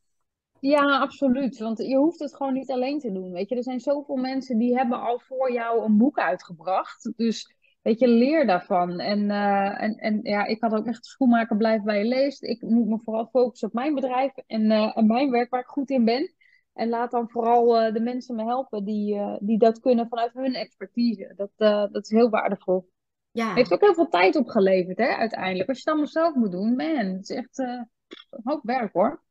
Ja, 0.60 0.98
absoluut. 0.98 1.58
Want 1.58 1.78
je 1.78 1.96
hoeft 1.96 2.18
het 2.18 2.36
gewoon 2.36 2.52
niet 2.52 2.70
alleen 2.70 2.98
te 2.98 3.12
doen. 3.12 3.32
Weet 3.32 3.48
je, 3.48 3.56
er 3.56 3.62
zijn 3.62 3.80
zoveel 3.80 4.16
mensen 4.16 4.58
die 4.58 4.76
hebben 4.76 5.00
al 5.00 5.18
voor 5.18 5.52
jou 5.52 5.84
een 5.84 5.96
boek 5.96 6.18
uitgebracht. 6.18 7.12
Dus 7.16 7.54
weet 7.82 7.98
je, 7.98 8.08
leer 8.08 8.46
daarvan. 8.46 8.98
En, 8.98 9.18
uh, 9.18 9.82
en, 9.82 9.94
en 9.94 10.20
ja, 10.22 10.44
ik 10.44 10.60
had 10.60 10.72
ook 10.72 10.86
echt 10.86 11.04
schoenmaker 11.04 11.56
blijf 11.56 11.82
bij 11.82 11.98
je 11.98 12.04
leest. 12.04 12.42
Ik 12.42 12.62
moet 12.62 12.88
me 12.88 12.98
vooral 12.98 13.26
focussen 13.26 13.68
op 13.68 13.74
mijn 13.74 13.94
bedrijf 13.94 14.32
en, 14.46 14.62
uh, 14.62 14.96
en 14.96 15.06
mijn 15.06 15.30
werk 15.30 15.50
waar 15.50 15.60
ik 15.60 15.66
goed 15.66 15.90
in 15.90 16.04
ben. 16.04 16.34
En 16.72 16.88
laat 16.88 17.10
dan 17.10 17.30
vooral 17.30 17.86
uh, 17.86 17.92
de 17.92 18.00
mensen 18.00 18.36
me 18.36 18.44
helpen 18.44 18.84
die, 18.84 19.20
die 19.40 19.58
dat 19.58 19.80
kunnen 19.80 20.08
vanuit 20.08 20.32
hun 20.32 20.54
expertise. 20.54 21.32
Dat, 21.36 21.50
dat 21.92 22.04
is 22.04 22.10
heel 22.10 22.30
waardevol. 22.30 22.88
Ja. 23.30 23.54
Heeft 23.54 23.72
ook 23.72 23.80
heel 23.80 23.94
veel 23.94 24.08
tijd 24.08 24.36
opgeleverd, 24.36 24.98
hè, 24.98 25.08
uiteindelijk. 25.08 25.68
Als 25.68 25.78
je 25.78 25.82
het 25.82 25.92
allemaal 25.92 26.12
zelf 26.12 26.34
moet 26.34 26.52
doen, 26.52 26.76
man, 26.76 27.06
het 27.06 27.30
is 27.30 27.36
echt 27.36 27.58
een 27.58 27.88
hoop 28.42 28.60
werk 28.62 28.92
hoor 28.92 29.22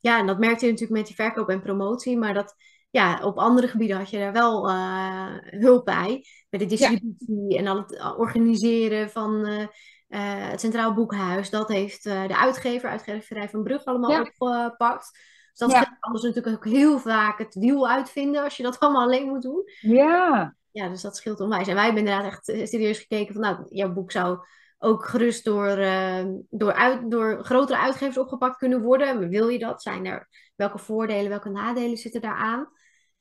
ja, 0.00 0.18
en 0.18 0.26
dat 0.26 0.38
merkte 0.38 0.64
je 0.64 0.70
natuurlijk 0.70 0.98
met 0.98 1.06
die 1.06 1.16
verkoop 1.16 1.48
en 1.48 1.62
promotie, 1.62 2.18
maar 2.18 2.34
dat 2.34 2.54
ja, 2.90 3.20
op 3.22 3.38
andere 3.38 3.68
gebieden 3.68 3.96
had 3.96 4.10
je 4.10 4.18
daar 4.18 4.32
wel 4.32 4.68
uh, 4.70 5.36
hulp 5.40 5.84
bij. 5.84 6.24
Met 6.50 6.60
de 6.60 6.66
distributie 6.66 7.58
en 7.58 7.66
al 7.66 7.76
het 7.76 8.16
organiseren 8.16 9.10
van 9.10 9.48
uh, 9.48 9.58
uh, 9.58 10.48
het 10.50 10.60
Centraal 10.60 10.94
Boekhuis. 10.94 11.50
Dat 11.50 11.68
heeft 11.68 12.02
de 12.02 12.36
uitgever, 12.36 12.90
uitgeverij 12.90 13.48
van 13.48 13.62
Brug, 13.62 13.84
allemaal 13.84 14.10
ja. 14.10 14.20
opgepakt. 14.20 15.10
Dus 15.12 15.68
dat 15.68 15.70
ja. 15.70 15.96
anders 16.00 16.24
natuurlijk 16.24 16.56
ook 16.56 16.72
heel 16.72 16.98
vaak 16.98 17.38
het 17.38 17.54
wiel 17.54 17.88
uitvinden 17.88 18.42
als 18.42 18.56
je 18.56 18.62
dat 18.62 18.78
allemaal 18.80 19.02
alleen 19.02 19.28
moet 19.28 19.42
doen. 19.42 19.62
Ja. 19.80 20.56
Ja, 20.70 20.88
dus 20.88 21.02
dat 21.02 21.16
scheelt 21.16 21.40
onwijs. 21.40 21.68
En 21.68 21.74
wij 21.74 21.84
hebben 21.84 22.06
inderdaad 22.06 22.32
echt 22.32 22.44
serieus 22.68 22.98
gekeken 22.98 23.34
van, 23.34 23.42
nou, 23.42 23.66
jouw 23.68 23.92
boek 23.92 24.10
zou 24.12 24.38
ook 24.78 25.04
gerust 25.04 25.44
door, 25.44 25.78
uh, 25.78 26.24
door, 26.50 26.72
uit, 26.72 27.10
door 27.10 27.44
grotere 27.44 27.78
uitgevers 27.78 28.18
opgepakt 28.18 28.56
kunnen 28.56 28.82
worden. 28.82 29.28
Wil 29.28 29.48
je 29.48 29.58
dat? 29.58 29.82
Zijn 29.82 30.06
er, 30.06 30.28
welke 30.56 30.78
voordelen, 30.78 31.28
welke 31.28 31.50
nadelen 31.50 31.96
zitten 31.96 32.20
daaraan? 32.20 32.68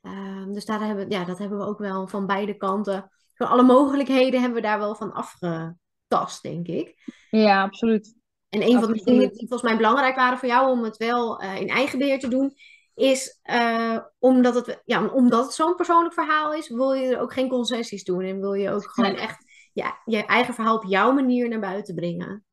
Uh, 0.01 0.45
dus 0.53 0.65
daar 0.65 0.79
hebben, 0.79 1.09
ja, 1.09 1.23
dat 1.23 1.37
hebben 1.37 1.57
we 1.57 1.65
ook 1.65 1.79
wel 1.79 2.07
van 2.07 2.25
beide 2.25 2.57
kanten. 2.57 3.11
Van 3.33 3.47
alle 3.47 3.63
mogelijkheden 3.63 4.39
hebben 4.39 4.61
we 4.61 4.67
daar 4.67 4.79
wel 4.79 4.95
van 4.95 5.13
afgetast, 5.13 6.41
denk 6.41 6.67
ik. 6.67 6.95
Ja, 7.29 7.63
absoluut. 7.63 8.15
En 8.49 8.61
een 8.61 8.79
van 8.79 8.93
de 8.93 9.03
dingen 9.03 9.29
die 9.29 9.47
volgens 9.47 9.61
mij 9.61 9.75
belangrijk 9.77 10.15
waren 10.15 10.37
voor 10.37 10.47
jou 10.47 10.71
om 10.71 10.83
het 10.83 10.97
wel 10.97 11.43
uh, 11.43 11.59
in 11.59 11.69
eigen 11.69 11.99
beheer 11.99 12.19
te 12.19 12.27
doen, 12.27 12.53
is 12.93 13.39
uh, 13.43 13.97
omdat 14.19 14.55
het, 14.55 14.81
ja, 14.85 15.05
omdat 15.05 15.43
het 15.43 15.53
zo'n 15.53 15.75
persoonlijk 15.75 16.13
verhaal 16.13 16.53
is, 16.53 16.69
wil 16.69 16.93
je 16.93 17.15
er 17.15 17.21
ook 17.21 17.33
geen 17.33 17.49
concessies 17.49 18.03
doen. 18.03 18.21
En 18.21 18.39
wil 18.39 18.53
je 18.53 18.71
ook 18.71 18.89
gewoon 18.89 19.15
echt 19.15 19.45
ja, 19.77 19.97
je 20.05 20.25
eigen 20.25 20.53
verhaal 20.53 20.75
op 20.75 20.83
jouw 20.83 21.13
manier 21.13 21.49
naar 21.49 21.59
buiten 21.59 21.95
brengen. 21.95 22.45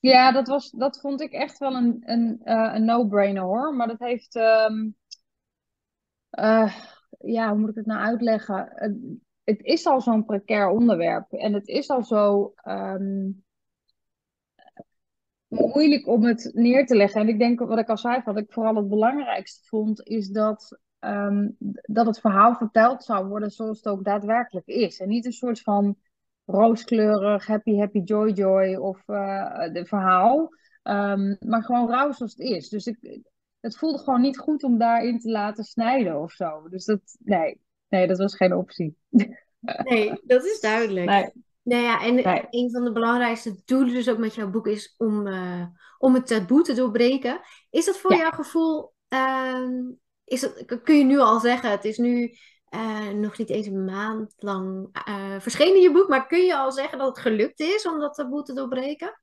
Ja, 0.00 0.32
dat, 0.32 0.48
was, 0.48 0.70
dat 0.70 1.00
vond 1.00 1.20
ik 1.20 1.32
echt 1.32 1.58
wel 1.58 1.74
een, 1.74 2.02
een, 2.04 2.40
uh, 2.44 2.70
een 2.74 2.84
no-brainer 2.84 3.42
hoor. 3.42 3.74
Maar 3.74 3.86
dat 3.86 3.98
heeft. 3.98 4.34
Um, 4.34 4.96
uh, 6.38 6.74
ja, 7.18 7.50
hoe 7.50 7.58
moet 7.58 7.68
ik 7.68 7.74
het 7.74 7.86
nou 7.86 8.00
uitleggen? 8.00 8.72
Het, 8.74 8.96
het 9.44 9.62
is 9.62 9.86
al 9.86 10.00
zo'n 10.00 10.24
precair 10.24 10.68
onderwerp. 10.68 11.32
En 11.32 11.52
het 11.52 11.68
is 11.68 11.88
al 11.88 12.02
zo. 12.02 12.54
Um, 12.64 13.44
moeilijk 15.48 16.06
om 16.06 16.24
het 16.24 16.50
neer 16.54 16.86
te 16.86 16.96
leggen. 16.96 17.20
En 17.20 17.28
ik 17.28 17.38
denk, 17.38 17.58
wat 17.60 17.78
ik 17.78 17.88
al 17.88 17.98
zei, 17.98 18.22
wat 18.24 18.38
ik 18.38 18.52
vooral 18.52 18.74
het 18.74 18.88
belangrijkste 18.88 19.68
vond, 19.68 20.06
is 20.06 20.28
dat, 20.28 20.78
um, 21.00 21.56
dat 21.82 22.06
het 22.06 22.20
verhaal 22.20 22.54
verteld 22.54 23.04
zou 23.04 23.26
worden 23.26 23.50
zoals 23.50 23.76
het 23.76 23.88
ook 23.88 24.04
daadwerkelijk 24.04 24.66
is. 24.66 25.00
En 25.00 25.08
niet 25.08 25.24
een 25.24 25.32
soort 25.32 25.60
van 25.60 25.96
rooskleurig, 26.44 27.46
happy, 27.46 27.76
happy, 27.76 27.98
joy, 27.98 28.30
joy 28.30 28.74
of 28.74 29.02
uh, 29.06 29.72
de 29.72 29.86
verhaal. 29.86 30.48
Um, 30.82 31.36
maar 31.40 31.62
gewoon 31.62 31.88
rauw 31.88 32.12
zoals 32.12 32.32
het 32.36 32.46
is. 32.48 32.68
Dus 32.68 32.86
ik, 32.86 33.22
het 33.60 33.76
voelde 33.76 33.98
gewoon 33.98 34.20
niet 34.20 34.38
goed 34.38 34.62
om 34.62 34.78
daarin 34.78 35.20
te 35.20 35.30
laten 35.30 35.64
snijden 35.64 36.20
of 36.20 36.32
zo. 36.32 36.68
Dus 36.68 36.84
dat, 36.84 37.00
nee, 37.18 37.60
nee 37.88 38.06
dat 38.06 38.18
was 38.18 38.36
geen 38.36 38.54
optie. 38.54 38.96
Nee, 39.84 40.20
dat 40.24 40.44
is 40.44 40.60
duidelijk. 40.60 41.06
Nee. 41.06 41.30
Nou 41.62 41.82
ja, 41.82 42.02
en 42.02 42.14
Nee. 42.14 42.46
een 42.50 42.70
van 42.70 42.84
de 42.84 42.92
belangrijkste 42.92 43.62
doelen 43.64 43.94
dus 43.94 44.08
ook 44.08 44.18
met 44.18 44.34
jouw 44.34 44.50
boek 44.50 44.66
is 44.66 44.94
om, 44.98 45.26
eh, 45.26 45.66
om 45.98 46.14
het 46.14 46.26
taboe 46.26 46.62
te 46.62 46.74
doorbreken. 46.74 47.40
Is 47.70 47.84
dat 47.84 47.98
voor 47.98 48.12
Ja. 48.12 48.18
jouw 48.18 48.30
gevoel, 48.30 48.92
ehm, 49.08 49.72
is 50.24 50.40
dat, 50.40 50.82
kun 50.82 50.98
je 50.98 51.04
nu 51.04 51.18
al 51.18 51.40
zeggen, 51.40 51.70
het 51.70 51.84
is 51.84 51.98
nu 51.98 52.36
eh, 52.74 53.08
nog 53.08 53.38
niet 53.38 53.50
eens 53.50 53.66
een 53.66 53.84
maand 53.84 54.34
lang 54.36 54.88
eh, 54.92 55.40
verschenen 55.40 55.80
je 55.80 55.92
boek, 55.92 56.08
maar 56.08 56.26
kun 56.26 56.44
je 56.44 56.56
al 56.56 56.72
zeggen 56.72 56.98
dat 56.98 57.08
het 57.08 57.18
gelukt 57.18 57.60
is 57.60 57.86
om 57.86 57.98
dat 57.98 58.14
taboe 58.14 58.42
te 58.42 58.54
doorbreken? 58.54 59.20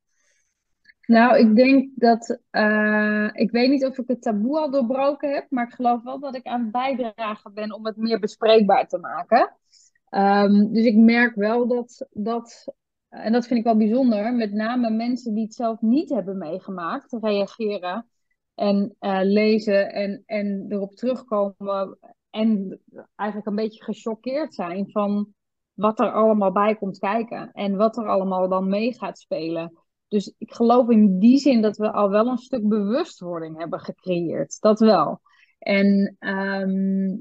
Nou, 1.06 1.38
ik 1.38 1.56
denk 1.56 1.90
dat, 1.94 2.38
eh, 2.50 3.28
ik 3.32 3.50
weet 3.50 3.70
niet 3.70 3.84
of 3.84 3.98
ik 3.98 4.08
het 4.08 4.22
taboe 4.22 4.58
al 4.58 4.70
doorbroken 4.70 5.32
heb, 5.32 5.46
maar 5.50 5.66
ik 5.66 5.74
geloof 5.74 6.02
wel 6.02 6.20
dat 6.20 6.36
ik 6.36 6.46
aan 6.46 6.60
het 6.60 6.70
bijdragen 6.72 7.54
ben 7.54 7.72
om 7.72 7.86
het 7.86 7.96
meer 7.96 8.18
bespreekbaar 8.18 8.88
te 8.88 8.98
maken. 8.98 9.56
Ehm, 10.08 10.72
dus 10.72 10.84
ik 10.84 10.96
merk 10.96 11.34
wel 11.34 11.68
dat, 11.68 12.06
dat, 12.10 12.74
en 13.08 13.32
dat 13.32 13.46
vind 13.46 13.58
ik 13.58 13.64
wel 13.64 13.76
bijzonder, 13.76 14.34
met 14.34 14.52
name 14.52 14.90
mensen 14.90 15.34
die 15.34 15.44
het 15.44 15.54
zelf 15.54 15.80
niet 15.80 16.10
hebben 16.10 16.38
meegemaakt, 16.38 17.16
reageren 17.20 18.06
en 18.54 18.96
lezen 19.22 19.92
en, 19.92 20.22
en 20.26 20.66
erop 20.68 20.94
terugkomen 20.94 21.98
en 22.32 22.80
eigenlijk 23.14 23.48
een 23.48 23.54
beetje 23.54 23.84
gechoqueerd 23.84 24.54
zijn 24.54 24.90
van 24.90 25.34
wat 25.72 26.00
er 26.00 26.12
allemaal 26.12 26.52
bij 26.52 26.76
komt 26.76 26.98
kijken 26.98 27.52
en 27.52 27.76
wat 27.76 27.96
er 27.96 28.08
allemaal 28.08 28.48
dan 28.48 28.68
mee 28.68 28.94
gaat 28.94 29.18
spelen. 29.18 29.78
Dus 30.08 30.34
ik 30.38 30.54
geloof 30.54 30.88
in 30.88 31.18
die 31.18 31.38
zin 31.38 31.62
dat 31.62 31.76
we 31.76 31.92
al 31.92 32.10
wel 32.10 32.26
een 32.26 32.38
stuk 32.38 32.68
bewustwording 32.68 33.58
hebben 33.58 33.80
gecreëerd. 33.80 34.60
Dat 34.60 34.80
wel. 34.80 35.20
En 35.58 36.16
ehm, 36.18 37.16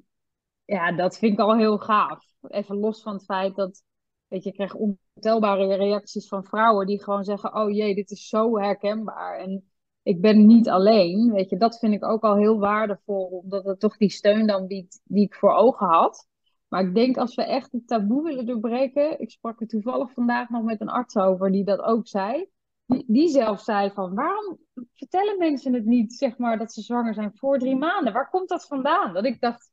ja, 0.66 0.92
dat 0.92 1.18
vind 1.18 1.34
ik 1.34 1.40
al 1.40 1.58
heel 1.58 1.78
gaaf. 1.78 2.26
Even 2.42 2.78
los 2.78 3.02
van 3.02 3.14
het 3.14 3.24
feit 3.24 3.56
dat, 3.56 3.84
weet 4.28 4.44
je, 4.44 4.50
ik 4.50 4.56
krijg 4.56 4.76
ontelbare 4.76 5.76
reacties 5.76 6.28
van 6.28 6.44
vrouwen 6.44 6.86
die 6.86 7.04
gewoon 7.04 7.24
zeggen: 7.24 7.56
Oh 7.56 7.72
jee, 7.72 7.96
dit 7.96 8.12
is 8.12 8.28
zo 8.28 8.58
herkenbaar. 8.60 9.40
En 9.40 9.71
ik 10.04 10.22
ben 10.22 10.46
niet 10.46 10.70
alleen. 10.70 11.32
Weet 11.32 11.50
je, 11.50 11.58
dat 11.58 11.80
vind 11.80 11.94
ik 11.94 12.06
ook 12.06 12.24
al 12.24 12.36
heel 12.36 12.60
waardevol, 12.60 13.26
omdat 13.26 13.66
het 13.66 13.80
toch 13.80 13.98
die 13.98 14.10
steun 14.10 14.48
dan 14.48 14.68
biedt 14.68 15.02
die 15.04 15.26
ik 15.26 15.36
voor 15.36 15.54
ogen 15.54 15.88
had. 15.88 16.28
Maar 16.68 16.84
ik 16.84 16.96
denk 16.96 17.18
als 17.18 17.36
we 17.36 17.44
echt 17.44 17.72
het 17.72 17.88
taboe 17.88 18.24
willen 18.24 18.46
doorbreken. 18.46 19.20
Ik 19.20 19.32
sprak 19.32 19.62
er 19.62 19.68
toevallig 19.68 20.14
vandaag 20.14 20.50
nog 20.50 20.64
met 20.64 20.82
een 20.82 20.90
arts 20.90 21.16
over 21.16 21.52
die 21.52 21.64
dat 21.64 21.80
ook 21.80 22.08
zei. 22.08 22.50
Die, 22.86 23.30
zelf 23.30 23.62
zei 23.62 23.92
van 23.92 24.16
waarom 24.16 24.58
vertellen 24.94 25.38
mensen 25.38 25.74
het 25.74 25.86
niet, 25.86 26.14
zeg 26.14 26.38
maar, 26.38 26.58
dat 26.58 26.74
ze 26.74 26.82
zwanger 26.82 27.14
zijn 27.14 27.32
voor 27.36 27.58
drie 27.58 27.76
maanden? 27.76 28.14
Waar 28.14 28.30
komt 28.30 28.50
dat 28.50 28.68
vandaan? 28.68 29.14
Dat 29.14 29.26
ik 29.26 29.42
dacht, 29.42 29.72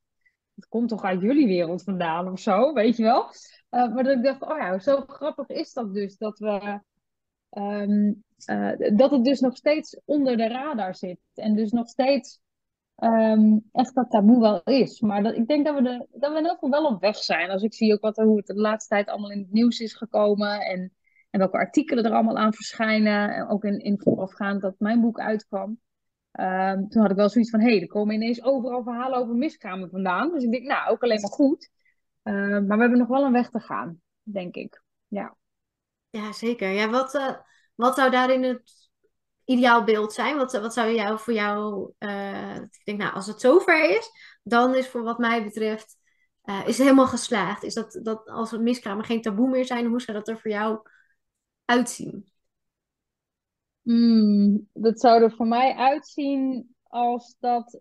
het 0.54 0.68
komt 0.68 0.88
toch 0.88 1.02
uit 1.02 1.20
jullie 1.20 1.46
wereld 1.46 1.82
vandaan 1.82 2.30
of 2.30 2.40
zo, 2.40 2.72
weet 2.72 2.96
je 2.96 3.02
wel? 3.02 3.24
Uh, 3.70 3.94
maar 3.94 4.04
dat 4.04 4.16
ik 4.16 4.22
dacht, 4.22 4.42
oh 4.42 4.58
ja, 4.58 4.78
zo 4.78 5.00
grappig 5.06 5.48
is 5.48 5.72
dat 5.72 5.94
dus, 5.94 6.16
dat 6.16 6.38
we... 6.38 6.80
Um, 7.50 8.24
uh, 8.46 8.96
dat 8.96 9.10
het 9.10 9.24
dus 9.24 9.40
nog 9.40 9.56
steeds 9.56 10.00
onder 10.04 10.36
de 10.36 10.48
radar 10.48 10.94
zit. 10.94 11.20
En 11.34 11.54
dus 11.54 11.70
nog 11.70 11.88
steeds 11.88 12.40
um, 12.96 13.68
echt 13.72 13.94
dat 13.94 14.10
taboe 14.10 14.40
wel 14.40 14.62
is. 14.62 15.00
Maar 15.00 15.22
dat, 15.22 15.34
ik 15.34 15.46
denk 15.46 15.66
dat 15.66 15.74
we, 15.74 15.82
de, 15.82 16.06
dat 16.12 16.32
we 16.32 16.38
in 16.38 16.48
geval 16.48 16.70
wel 16.70 16.86
op 16.86 17.00
weg 17.00 17.16
zijn. 17.16 17.50
Als 17.50 17.62
ik 17.62 17.74
zie 17.74 17.92
ook 17.92 18.00
wat, 18.00 18.16
hoe 18.16 18.36
het 18.36 18.46
de 18.46 18.54
laatste 18.54 18.94
tijd 18.94 19.08
allemaal 19.08 19.30
in 19.30 19.38
het 19.38 19.52
nieuws 19.52 19.78
is 19.78 19.94
gekomen. 19.94 20.60
En, 20.60 20.92
en 21.30 21.38
welke 21.38 21.56
artikelen 21.56 22.04
er 22.04 22.12
allemaal 22.12 22.38
aan 22.38 22.54
verschijnen. 22.54 23.34
En 23.34 23.48
ook 23.48 23.64
in, 23.64 23.78
in 23.78 24.00
voorafgaand 24.00 24.60
dat 24.60 24.74
mijn 24.78 25.00
boek 25.00 25.20
uitkwam. 25.20 25.80
Um, 26.32 26.88
toen 26.88 27.02
had 27.02 27.10
ik 27.10 27.16
wel 27.16 27.28
zoiets 27.28 27.50
van, 27.50 27.60
hé, 27.60 27.70
hey, 27.70 27.80
er 27.80 27.86
komen 27.86 28.14
ineens 28.14 28.42
overal 28.42 28.82
verhalen 28.82 29.18
over 29.18 29.34
miskramen 29.34 29.90
vandaan. 29.90 30.32
Dus 30.32 30.44
ik 30.44 30.50
denk, 30.50 30.66
nou, 30.66 30.90
ook 30.90 31.02
alleen 31.02 31.20
maar 31.20 31.30
goed. 31.30 31.70
Uh, 32.22 32.34
maar 32.34 32.76
we 32.76 32.80
hebben 32.80 32.98
nog 32.98 33.08
wel 33.08 33.24
een 33.24 33.32
weg 33.32 33.50
te 33.50 33.60
gaan, 33.60 34.00
denk 34.22 34.54
ik. 34.54 34.82
Ja, 35.06 35.36
ja 36.10 36.32
zeker. 36.32 36.68
Ja, 36.68 36.88
wat, 36.90 37.14
uh, 37.14 37.34
wat 37.78 37.94
zou 37.94 38.10
daarin 38.10 38.42
het 38.42 38.90
ideaalbeeld 39.44 40.12
zijn? 40.12 40.36
Wat, 40.36 40.52
wat 40.52 40.74
zou 40.74 40.94
jou 40.94 41.18
voor 41.18 41.32
jou... 41.32 41.90
Uh, 41.98 42.54
ik 42.54 42.84
denk, 42.84 42.98
nou, 42.98 43.14
als 43.14 43.26
het 43.26 43.40
zover 43.40 43.90
is, 43.90 44.10
dan 44.42 44.74
is 44.74 44.88
voor 44.88 45.02
wat 45.02 45.18
mij 45.18 45.44
betreft... 45.44 45.96
Uh, 46.44 46.60
is 46.60 46.76
het 46.76 46.86
helemaal 46.86 47.06
geslaagd. 47.06 47.62
Is 47.62 47.74
dat, 47.74 48.00
dat 48.02 48.28
als 48.28 48.50
het 48.50 48.60
miskramen 48.60 49.04
geen 49.04 49.22
taboe 49.22 49.48
meer 49.48 49.64
zijn, 49.64 49.86
hoe 49.86 50.00
zou 50.00 50.16
dat 50.16 50.28
er 50.28 50.40
voor 50.40 50.50
jou 50.50 50.80
uitzien? 51.64 52.32
Mm, 53.82 54.68
dat 54.72 55.00
zou 55.00 55.22
er 55.22 55.32
voor 55.32 55.46
mij 55.46 55.74
uitzien 55.74 56.74
als 56.82 57.36
dat 57.38 57.80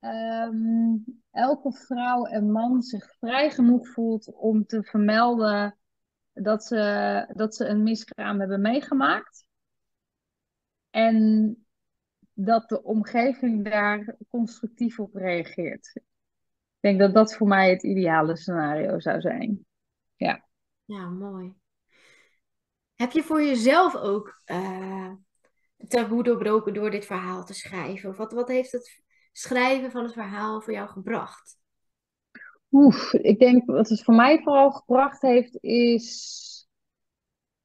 um, 0.00 1.22
elke 1.30 1.72
vrouw 1.72 2.24
en 2.24 2.52
man 2.52 2.82
zich 2.82 3.16
vrij 3.18 3.50
genoeg 3.50 3.88
voelt 3.88 4.34
om 4.34 4.66
te 4.66 4.82
vermelden 4.82 5.79
dat 6.42 6.64
ze, 6.64 7.32
dat 7.32 7.54
ze 7.54 7.66
een 7.66 7.82
miskraam 7.82 8.40
hebben 8.40 8.60
meegemaakt. 8.60 9.46
En 10.90 11.56
dat 12.32 12.68
de 12.68 12.82
omgeving 12.82 13.70
daar 13.70 14.16
constructief 14.28 14.98
op 14.98 15.14
reageert. 15.14 15.90
Ik 15.94 16.02
denk 16.80 16.98
dat 16.98 17.14
dat 17.14 17.36
voor 17.36 17.46
mij 17.46 17.70
het 17.70 17.82
ideale 17.82 18.36
scenario 18.36 19.00
zou 19.00 19.20
zijn. 19.20 19.66
Ja. 20.16 20.48
Ja, 20.84 21.08
mooi. 21.08 21.54
Heb 22.94 23.12
je 23.12 23.22
voor 23.22 23.42
jezelf 23.42 23.96
ook 23.96 24.42
uh, 24.46 25.12
taboe 25.88 26.22
doorbroken 26.22 26.74
door 26.74 26.90
dit 26.90 27.06
verhaal 27.06 27.44
te 27.44 27.54
schrijven? 27.54 28.10
Of 28.10 28.16
wat, 28.16 28.32
wat 28.32 28.48
heeft 28.48 28.72
het 28.72 29.02
schrijven 29.32 29.90
van 29.90 30.02
het 30.02 30.12
verhaal 30.12 30.60
voor 30.60 30.72
jou 30.72 30.88
gebracht? 30.88 31.59
Oef, 32.72 33.12
ik 33.12 33.38
denk 33.38 33.66
wat 33.66 33.88
het 33.88 34.02
voor 34.02 34.14
mij 34.14 34.38
vooral 34.42 34.70
gebracht 34.70 35.22
heeft, 35.22 35.62
is 35.62 36.38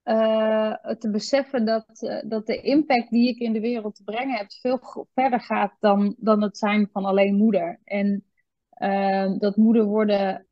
uh, 0.03 0.73
te 0.73 1.09
beseffen 1.11 1.65
dat, 1.65 2.01
uh, 2.01 2.21
dat 2.27 2.45
de 2.45 2.61
impact 2.61 3.09
die 3.09 3.29
ik 3.29 3.39
in 3.39 3.53
de 3.53 3.59
wereld 3.59 3.95
te 3.95 4.03
brengen 4.03 4.37
heb 4.37 4.51
veel 4.51 5.07
verder 5.13 5.39
gaat 5.39 5.75
dan, 5.79 6.15
dan 6.17 6.41
het 6.41 6.57
zijn 6.57 6.89
van 6.91 7.05
alleen 7.05 7.35
moeder. 7.35 7.79
En 7.83 8.25
uh, 8.77 9.37
dat 9.37 9.55
moeder 9.55 9.85
worden 9.85 10.47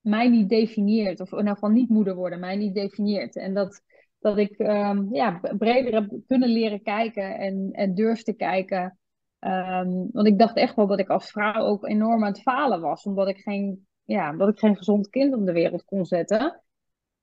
mij 0.00 0.28
niet 0.28 0.48
definieert, 0.48 1.20
of 1.20 1.32
in 1.32 1.38
ieder 1.38 1.54
geval 1.54 1.70
niet 1.70 1.88
moeder 1.88 2.14
worden, 2.14 2.40
mij 2.40 2.56
niet 2.56 2.74
definieert. 2.74 3.36
En 3.36 3.54
dat, 3.54 3.82
dat 4.18 4.38
ik 4.38 4.58
um, 4.58 5.14
ja, 5.14 5.40
breder 5.58 5.94
heb 5.94 6.20
kunnen 6.26 6.48
leren 6.48 6.82
kijken 6.82 7.38
en, 7.38 7.68
en 7.72 7.94
durf 7.94 8.22
te 8.22 8.32
kijken. 8.32 8.98
Um, 9.40 10.08
want 10.12 10.26
ik 10.26 10.38
dacht 10.38 10.56
echt 10.56 10.76
wel 10.76 10.86
dat 10.86 10.98
ik 10.98 11.08
als 11.08 11.30
vrouw 11.30 11.64
ook 11.64 11.86
enorm 11.86 12.24
aan 12.24 12.32
het 12.32 12.42
falen 12.42 12.80
was, 12.80 13.04
omdat 13.04 13.28
ik 13.28 13.38
geen, 13.38 13.86
ja, 14.04 14.30
omdat 14.30 14.48
ik 14.48 14.58
geen 14.58 14.76
gezond 14.76 15.08
kind 15.08 15.34
op 15.34 15.46
de 15.46 15.52
wereld 15.52 15.84
kon 15.84 16.04
zetten. 16.04 16.62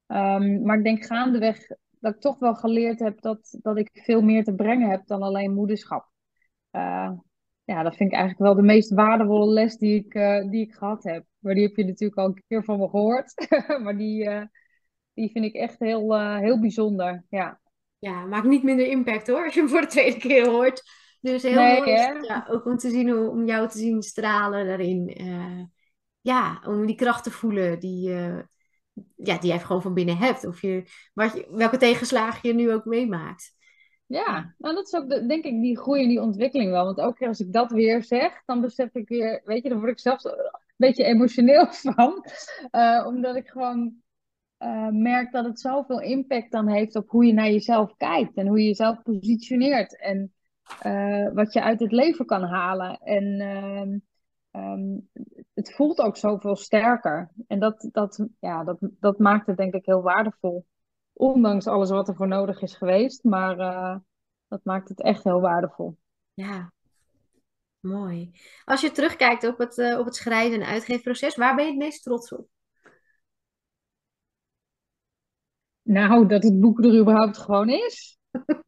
Um, 0.08 0.62
maar 0.62 0.78
ik 0.78 0.84
denk 0.84 1.06
gaandeweg 1.06 1.68
dat 2.00 2.14
ik 2.14 2.22
toch 2.22 2.40
wel 2.40 2.56
geleerd 2.56 3.00
heb 3.00 3.22
dat, 3.22 3.58
dat 3.62 3.78
ik 3.78 3.90
veel 3.94 4.22
meer 4.22 4.44
te 4.44 4.56
brengen 4.56 4.90
heb 4.90 5.06
dan 5.06 5.22
alleen 5.22 5.54
moederschap. 5.54 6.10
Uh, 6.72 7.12
ja, 7.64 7.84
dat 7.84 7.96
vind 7.96 8.12
ik 8.12 8.18
eigenlijk 8.18 8.40
wel 8.40 8.56
de 8.56 8.72
meest 8.74 8.94
waardevolle 8.94 9.54
les 9.54 9.78
die 9.78 10.06
ik, 10.06 10.14
uh, 10.14 10.50
die 10.50 10.62
ik 10.62 10.74
gehad 10.74 11.04
heb. 11.04 11.26
Maar 11.40 11.54
die 11.54 11.64
heb 11.64 11.76
je 11.76 11.86
natuurlijk 11.86 12.20
al 12.20 12.26
een 12.26 12.44
keer 12.48 12.64
van 12.64 12.80
me 12.80 12.90
gehoord. 12.90 13.34
maar 13.84 13.98
die, 13.98 14.24
uh, 14.24 14.44
die 15.14 15.32
vind 15.32 15.46
ik 15.46 15.54
echt 15.54 15.80
heel, 15.80 16.20
heel 16.38 16.60
bijzonder. 16.60 17.26
Ja. 17.30 17.60
ja, 18.00 18.26
maakt 18.26 18.48
niet 18.48 18.64
minder 18.64 18.88
impact 18.88 19.28
hoor, 19.28 19.44
als 19.44 19.54
je 19.54 19.60
hem 19.60 19.70
voor 19.70 19.82
de 19.82 19.88
tweede 19.88 20.18
keer 20.18 20.50
hoort. 20.50 20.84
Dus 21.22 21.44
heel 21.44 21.54
Nee, 21.56 21.78
mooi 21.78 21.92
ja, 22.22 22.46
ook 22.50 22.66
om 22.66 22.78
te 22.78 22.90
zien, 22.90 23.10
hoe- 23.10 23.30
om 23.30 23.46
jou 23.46 23.68
te 23.70 23.78
zien 23.78 24.02
stralen 24.02 24.66
daarin. 24.66 25.08
Eh, 25.08 25.62
ja, 26.22 26.62
om 26.66 26.86
die 26.86 26.96
kracht 26.96 27.24
te 27.24 27.32
voelen 27.32 27.80
die, 27.80 28.14
eh, 28.14 28.40
ja, 29.16 29.38
die 29.38 29.50
jij 29.50 29.60
gewoon 29.60 29.82
van 29.82 29.94
binnen 29.94 30.18
hebt. 30.18 30.46
Of 30.46 30.62
je, 30.62 30.84
wat 31.14 31.34
je, 31.34 31.48
welke 31.52 31.78
tegenslagen 31.78 32.50
je 32.50 32.56
nu 32.56 32.72
ook 32.74 32.86
meemaakt. 32.86 33.56
Ja, 34.06 34.56
nou 34.58 34.76
dat 34.76 34.86
is 34.88 34.94
ook 34.94 35.10
de- 35.10 35.26
denk 35.26 35.46
ik 35.46 35.62
die 35.62 35.78
groei 35.78 36.02
en 36.04 36.10
die 36.10 36.22
ontwikkeling 36.22 36.72
wel. 36.72 36.86
Want 36.86 36.98
elke 36.98 37.18
keer 37.18 37.28
als 37.28 37.40
ik 37.40 37.54
dat 37.54 37.72
weer 37.72 38.04
zeg, 38.04 38.42
dan 38.46 38.62
besef 38.62 38.94
ik 38.94 39.08
weer, 39.10 39.42
weet 39.46 39.64
je, 39.64 39.70
dan 39.70 39.78
word 39.80 39.92
ik 39.92 40.00
zelfs 40.00 40.24
een 40.26 40.52
beetje 40.78 41.04
emotioneel 41.04 41.68
van. 41.84 42.26
Eh, 42.72 43.04
omdat 43.08 43.36
ik 43.36 43.48
gewoon 43.48 43.94
eh, 44.58 44.88
merk 44.90 45.32
dat 45.32 45.46
het 45.46 45.60
zoveel 45.60 46.02
impact 46.02 46.52
dan 46.52 46.68
heeft 46.68 46.96
op 46.96 47.10
hoe 47.10 47.26
je 47.26 47.34
naar 47.34 47.50
jezelf 47.52 47.96
kijkt 47.98 48.36
en 48.38 48.48
hoe 48.48 48.60
je 48.60 48.66
jezelf 48.68 49.02
positioneert 49.04 50.00
en 50.00 50.34
eh, 50.80 51.34
wat 51.34 51.54
je 51.54 51.62
uit 51.62 51.80
het 51.80 51.92
leven 51.92 52.26
kan 52.26 52.44
halen. 52.44 52.98
En 52.98 53.40
ehm, 53.40 53.98
ehm, 54.52 55.00
het 55.54 55.74
voelt 55.76 56.00
ook 56.00 56.18
zoveel 56.18 56.56
sterker. 56.56 57.32
En 57.48 57.60
dat, 57.60 57.90
dat, 57.92 58.28
ja, 58.40 58.64
dat, 58.64 58.78
dat 58.80 59.20
maakt 59.20 59.48
het 59.48 59.58
denk 59.58 59.74
ik 59.74 59.86
heel 59.86 60.02
waardevol. 60.02 60.66
Ondanks 61.14 61.68
alles 61.68 61.90
wat 61.90 62.08
er 62.08 62.16
voor 62.16 62.28
nodig 62.28 62.62
is 62.62 62.76
geweest. 62.76 63.24
Maar 63.24 63.60
eh, 63.60 63.96
dat 64.48 64.64
maakt 64.64 64.90
het 64.90 65.02
echt 65.02 65.24
heel 65.24 65.42
waardevol. 65.42 65.98
Ja, 66.34 66.72
mooi. 67.80 68.32
Als 68.66 68.82
je 68.82 68.92
terugkijkt 68.92 69.48
op 69.48 69.58
het, 69.58 69.78
eh, 69.78 70.00
op 70.00 70.06
het 70.06 70.16
schrijven 70.16 70.62
en 70.62 70.68
uitgeefproces, 70.68 71.36
waar 71.36 71.56
ben 71.56 71.66
je 71.66 71.72
het 71.72 71.80
meest 71.80 72.04
trots 72.04 72.32
op? 72.34 72.48
Nou, 75.82 76.28
dat 76.28 76.44
het 76.44 76.60
boek 76.60 76.84
er 76.84 77.00
überhaupt 77.00 77.38
gewoon 77.38 77.70
is. 77.70 78.18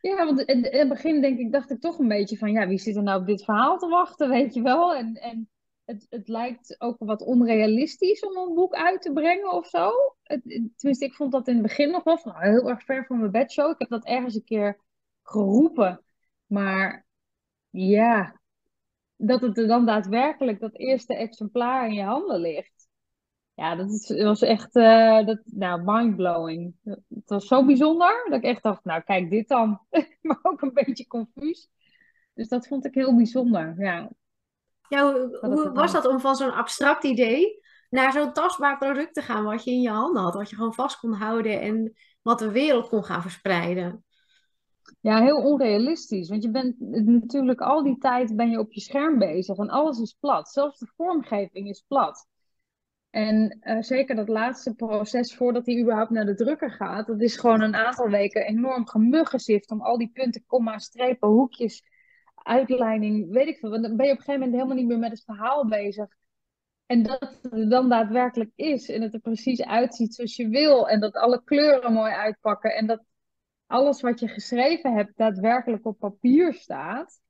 Ja, 0.00 0.24
want 0.24 0.40
in, 0.40 0.64
het 0.64 0.88
begin 0.88 1.20
denk 1.20 1.38
ik, 1.38 1.52
dacht 1.52 1.70
ik 1.70 1.80
toch 1.80 1.98
een 1.98 2.08
beetje 2.08 2.38
van, 2.38 2.52
ja, 2.52 2.68
wie 2.68 2.78
zit 2.78 2.96
er 2.96 3.02
nou 3.02 3.20
op 3.20 3.26
dit 3.26 3.44
verhaal 3.44 3.78
te 3.78 3.88
wachten, 3.88 4.28
weet 4.28 4.54
je 4.54 4.62
wel? 4.62 4.94
En, 4.94 5.14
en 5.14 5.48
het, 5.84 6.06
het 6.08 6.28
lijkt 6.28 6.74
ook 6.78 6.96
wat 6.98 7.22
onrealistisch 7.22 8.20
om 8.20 8.36
een 8.36 8.54
boek 8.54 8.74
uit 8.74 9.02
te 9.02 9.12
brengen 9.12 9.52
of 9.52 9.66
zo. 9.66 9.92
Het, 10.22 10.42
tenminste, 10.76 11.04
ik 11.04 11.14
vond 11.14 11.32
dat 11.32 11.48
in 11.48 11.54
het 11.54 11.62
begin 11.62 11.90
nog 11.90 12.04
wel 12.04 12.18
nou, 12.24 12.48
heel 12.48 12.68
erg 12.68 12.84
ver 12.84 13.06
van 13.06 13.18
mijn 13.18 13.30
bedshow. 13.30 13.70
Ik 13.70 13.78
heb 13.78 13.88
dat 13.88 14.04
ergens 14.04 14.34
een 14.34 14.44
keer 14.44 14.80
geroepen. 15.22 16.04
Maar 16.46 17.06
ja, 17.70 18.40
dat 19.16 19.40
het 19.40 19.58
er 19.58 19.66
dan 19.66 19.86
daadwerkelijk 19.86 20.60
dat 20.60 20.78
eerste 20.78 21.14
exemplaar 21.14 21.86
in 21.88 21.94
je 21.94 22.02
handen 22.02 22.40
ligt. 22.40 22.77
Ja, 23.58 23.74
dat 23.74 23.90
is, 23.90 24.22
was 24.22 24.42
echt 24.42 24.76
uh, 24.76 25.26
dat, 25.26 25.40
nou, 25.44 25.82
mindblowing. 25.84 26.74
Het 26.84 27.28
was 27.28 27.46
zo 27.46 27.64
bijzonder 27.64 28.26
dat 28.28 28.38
ik 28.38 28.44
echt 28.44 28.62
dacht, 28.62 28.84
nou 28.84 29.02
kijk 29.02 29.30
dit 29.30 29.48
dan. 29.48 29.80
maar 30.20 30.38
ook 30.42 30.62
een 30.62 30.72
beetje 30.72 31.06
confuus. 31.06 31.68
Dus 32.34 32.48
dat 32.48 32.66
vond 32.66 32.84
ik 32.84 32.94
heel 32.94 33.16
bijzonder, 33.16 33.74
ja. 33.78 34.10
Ja, 34.88 35.12
hoe, 35.12 35.38
hoe 35.40 35.72
was 35.72 35.92
dat 35.92 36.06
om 36.06 36.20
van 36.20 36.36
zo'n 36.36 36.52
abstract 36.52 37.04
idee 37.04 37.60
naar 37.90 38.12
zo'n 38.12 38.32
tastbaar 38.32 38.78
product 38.78 39.14
te 39.14 39.22
gaan 39.22 39.44
wat 39.44 39.64
je 39.64 39.70
in 39.70 39.80
je 39.80 39.90
handen 39.90 40.22
had, 40.22 40.34
wat 40.34 40.50
je 40.50 40.56
gewoon 40.56 40.74
vast 40.74 40.98
kon 40.98 41.12
houden 41.12 41.60
en 41.60 41.94
wat 42.22 42.38
de 42.38 42.50
wereld 42.50 42.88
kon 42.88 43.04
gaan 43.04 43.22
verspreiden? 43.22 44.04
Ja, 45.00 45.22
heel 45.22 45.42
onrealistisch. 45.42 46.28
Want 46.28 46.42
je 46.42 46.50
bent 46.50 46.80
natuurlijk 47.06 47.60
al 47.60 47.82
die 47.82 47.98
tijd 47.98 48.36
ben 48.36 48.50
je 48.50 48.58
op 48.58 48.72
je 48.72 48.80
scherm 48.80 49.18
bezig 49.18 49.56
en 49.56 49.68
alles 49.68 49.98
is 49.98 50.16
plat. 50.20 50.48
Zelfs 50.48 50.78
de 50.78 50.92
vormgeving 50.96 51.68
is 51.68 51.84
plat. 51.88 52.26
En 53.10 53.58
uh, 53.62 53.82
zeker 53.82 54.14
dat 54.16 54.28
laatste 54.28 54.74
proces 54.74 55.34
voordat 55.34 55.66
hij 55.66 55.80
überhaupt 55.80 56.10
naar 56.10 56.26
de 56.26 56.34
drukker 56.34 56.70
gaat, 56.70 57.06
dat 57.06 57.20
is 57.20 57.36
gewoon 57.36 57.60
een 57.60 57.74
aantal 57.74 58.08
weken 58.08 58.46
enorm 58.46 58.86
gemuggenzift 58.86 59.70
om 59.70 59.80
al 59.80 59.98
die 59.98 60.10
punten, 60.12 60.44
komma, 60.46 60.78
strepen, 60.78 61.28
hoekjes, 61.28 61.82
uitleiding, 62.34 63.30
weet 63.30 63.46
ik 63.46 63.58
veel. 63.58 63.70
Want 63.70 63.82
dan 63.82 63.96
ben 63.96 64.06
je 64.06 64.12
op 64.12 64.18
een 64.18 64.24
gegeven 64.24 64.40
moment 64.40 64.52
helemaal 64.52 64.82
niet 64.82 64.86
meer 64.86 65.08
met 65.08 65.10
het 65.10 65.24
verhaal 65.24 65.68
bezig. 65.68 66.08
En 66.86 67.02
dat 67.02 67.38
het 67.50 67.70
dan 67.70 67.88
daadwerkelijk 67.88 68.50
is 68.54 68.88
en 68.88 69.02
het 69.02 69.14
er 69.14 69.20
precies 69.20 69.62
uitziet 69.62 70.14
zoals 70.14 70.36
je 70.36 70.48
wil 70.48 70.88
en 70.88 71.00
dat 71.00 71.14
alle 71.14 71.42
kleuren 71.44 71.92
mooi 71.92 72.12
uitpakken 72.12 72.74
en 72.74 72.86
dat 72.86 73.04
alles 73.66 74.00
wat 74.00 74.20
je 74.20 74.28
geschreven 74.28 74.94
hebt 74.94 75.16
daadwerkelijk 75.16 75.86
op 75.86 75.98
papier 75.98 76.54
staat. 76.54 77.20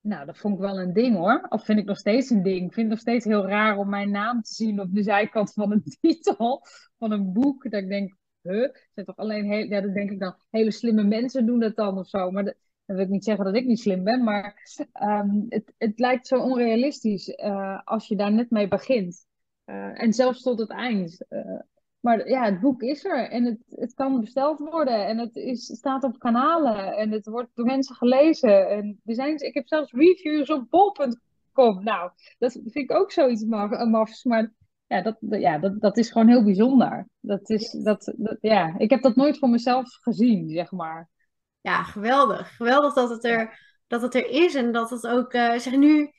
Nou, 0.00 0.26
dat 0.26 0.38
vond 0.38 0.54
ik 0.54 0.60
wel 0.60 0.80
een 0.80 0.92
ding 0.92 1.16
hoor. 1.16 1.46
Of 1.48 1.64
vind 1.64 1.78
ik 1.78 1.84
nog 1.84 1.98
steeds 1.98 2.30
een 2.30 2.42
ding. 2.42 2.66
Ik 2.66 2.72
vind 2.72 2.76
het 2.76 2.88
nog 2.88 2.98
steeds 2.98 3.24
heel 3.24 3.46
raar 3.46 3.76
om 3.76 3.88
mijn 3.88 4.10
naam 4.10 4.42
te 4.42 4.54
zien 4.54 4.80
op 4.80 4.94
de 4.94 5.02
zijkant 5.02 5.52
van 5.52 5.72
een 5.72 5.82
titel 6.00 6.62
van 6.98 7.10
een 7.12 7.32
boek. 7.32 7.70
Dat 7.70 7.82
ik 7.82 7.88
denk, 7.88 8.16
huh? 8.42 8.68
Zijn 8.94 9.06
toch 9.06 9.16
alleen 9.16 9.44
heel, 9.44 9.64
ja, 9.64 9.80
dat 9.80 9.94
denk 9.94 10.10
ik 10.10 10.20
dan, 10.20 10.34
hele 10.50 10.70
slimme 10.70 11.04
mensen 11.04 11.46
doen 11.46 11.60
dat 11.60 11.76
dan 11.76 11.98
of 11.98 12.08
zo. 12.08 12.30
Maar 12.30 12.44
dat, 12.44 12.54
wil 12.84 12.98
ik 12.98 13.08
niet 13.08 13.24
zeggen 13.24 13.44
dat 13.44 13.54
ik 13.54 13.66
niet 13.66 13.80
slim 13.80 14.04
ben, 14.04 14.24
maar 14.24 14.54
ehm, 14.92 15.30
het, 15.48 15.72
het 15.78 15.98
lijkt 15.98 16.26
zo 16.26 16.40
onrealistisch 16.40 17.28
uh, 17.28 17.80
als 17.84 18.08
je 18.08 18.16
daar 18.16 18.32
net 18.32 18.50
mee 18.50 18.68
begint. 18.68 19.26
Uh, 19.66 20.02
en 20.02 20.12
zelfs 20.12 20.42
tot 20.42 20.58
het 20.58 20.70
eind. 20.70 21.24
Uh, 21.28 21.60
maar 22.00 22.28
ja, 22.28 22.44
het 22.44 22.60
boek 22.60 22.82
is 22.82 23.04
er 23.04 23.28
en 23.28 23.44
het, 23.44 23.58
het 23.68 23.94
kan 23.94 24.20
besteld 24.20 24.58
worden 24.58 25.06
en 25.06 25.18
het 25.18 25.36
is, 25.36 25.64
staat 25.64 26.04
op 26.04 26.18
kanalen 26.18 26.96
en 26.96 27.10
het 27.10 27.26
wordt 27.26 27.50
door 27.54 27.66
mensen 27.66 27.94
gelezen. 27.94 28.68
En 28.68 29.00
er 29.04 29.14
zijn, 29.14 29.36
ik 29.36 29.54
heb 29.54 29.68
zelfs 29.68 29.92
reviews 29.92 30.50
op 30.50 30.66
bol.com. 30.70 31.84
Nou, 31.84 32.10
dat 32.38 32.52
vind 32.52 32.76
ik 32.76 32.92
ook 32.92 33.12
zoiets 33.12 33.44
mafs, 33.44 34.24
maar 34.24 34.52
ja, 34.86 35.02
dat, 35.02 35.16
ja 35.20 35.58
dat, 35.58 35.80
dat 35.80 35.96
is 35.96 36.10
gewoon 36.10 36.28
heel 36.28 36.44
bijzonder. 36.44 37.08
Dat 37.20 37.50
is, 37.50 37.70
dat, 37.70 38.14
dat, 38.16 38.38
ja, 38.40 38.74
ik 38.78 38.90
heb 38.90 39.02
dat 39.02 39.16
nooit 39.16 39.38
voor 39.38 39.48
mezelf 39.48 39.98
gezien, 40.00 40.50
zeg 40.50 40.70
maar. 40.70 41.08
Ja, 41.60 41.82
geweldig. 41.82 42.56
Geweldig 42.56 42.94
dat 42.94 43.10
het 43.10 43.24
er, 43.24 43.58
dat 43.86 44.02
het 44.02 44.14
er 44.14 44.28
is 44.28 44.54
en 44.54 44.72
dat 44.72 44.90
het 44.90 45.06
ook 45.06 45.32
uh, 45.32 45.58
zeg, 45.58 45.76
nu 45.76 46.10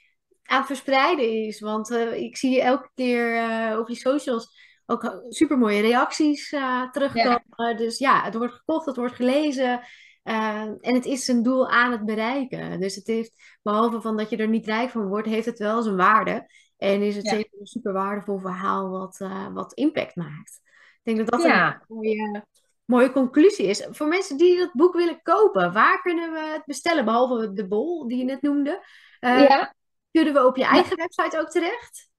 aan 0.44 0.58
het 0.58 0.66
verspreiden 0.66 1.46
is. 1.46 1.60
Want 1.60 1.90
uh, 1.90 2.14
ik 2.14 2.38
zie 2.38 2.62
elke 2.62 2.90
keer 2.96 3.36
uh, 3.36 3.80
op 3.80 3.88
je 3.88 3.96
socials 3.96 4.71
ook 4.86 5.24
super 5.30 5.58
mooie 5.58 5.82
reacties 5.82 6.52
uh, 6.52 6.92
terugkomen. 6.92 7.78
Dus 7.78 7.98
ja, 7.98 8.24
het 8.24 8.36
wordt 8.36 8.54
gekocht, 8.54 8.86
het 8.86 8.96
wordt 8.96 9.16
gelezen. 9.16 9.82
Uh, 10.24 10.62
en 10.62 10.94
het 10.94 11.06
is 11.06 11.26
zijn 11.26 11.44
doel 11.44 11.70
aan 11.70 11.92
het 11.92 12.06
bereiken. 12.06 12.80
Dus 12.80 12.96
het 12.96 13.08
heeft, 13.08 13.32
behalve 13.62 14.02
van 14.02 14.18
dat 14.18 14.30
je 14.30 14.38
er 14.38 14.48
niet 14.48 14.66
rijk 14.66 14.90
van 14.90 15.08
wordt, 15.08 15.28
heeft 15.28 15.46
het 15.46 15.60
wel 15.60 15.82
zijn 15.82 15.96
waarde. 15.96 16.50
En 16.78 17.02
is 17.02 17.16
het 17.16 17.28
zeker 17.28 17.60
een 17.60 17.66
super 17.66 17.94
waardevol 17.94 18.40
verhaal 18.40 18.90
wat, 18.90 19.20
uh, 19.20 19.54
wat 19.54 19.74
impact 19.74 20.16
maakt. 20.16 20.60
Ik 21.04 21.16
denk 21.16 21.18
dat 21.18 21.30
dat 21.30 21.44
een 21.44 21.82
mooie, 21.88 22.46
mooie 22.86 23.12
conclusie 23.12 23.66
is. 23.66 23.88
Voor 23.90 24.08
mensen 24.08 24.38
die 24.38 24.58
dat 24.58 24.74
boek 24.74 24.94
willen 24.94 25.22
kopen, 25.22 25.74
waar 25.74 26.02
kunnen 26.02 26.32
we 26.32 26.40
het 26.40 26.66
bestellen? 26.66 27.06
Behalve 27.06 27.54
de 27.54 27.68
bol 27.68 28.08
die 28.08 28.18
je 28.18 28.24
net 28.24 28.42
noemde. 28.42 28.86
ja. 29.20 29.74
Kunnen 30.12 30.34
we 30.34 30.46
op 30.46 30.58
je 30.58 30.66
eigen 30.66 30.98
website 30.98 31.40
ook 31.40 31.50
terecht? 31.50 32.11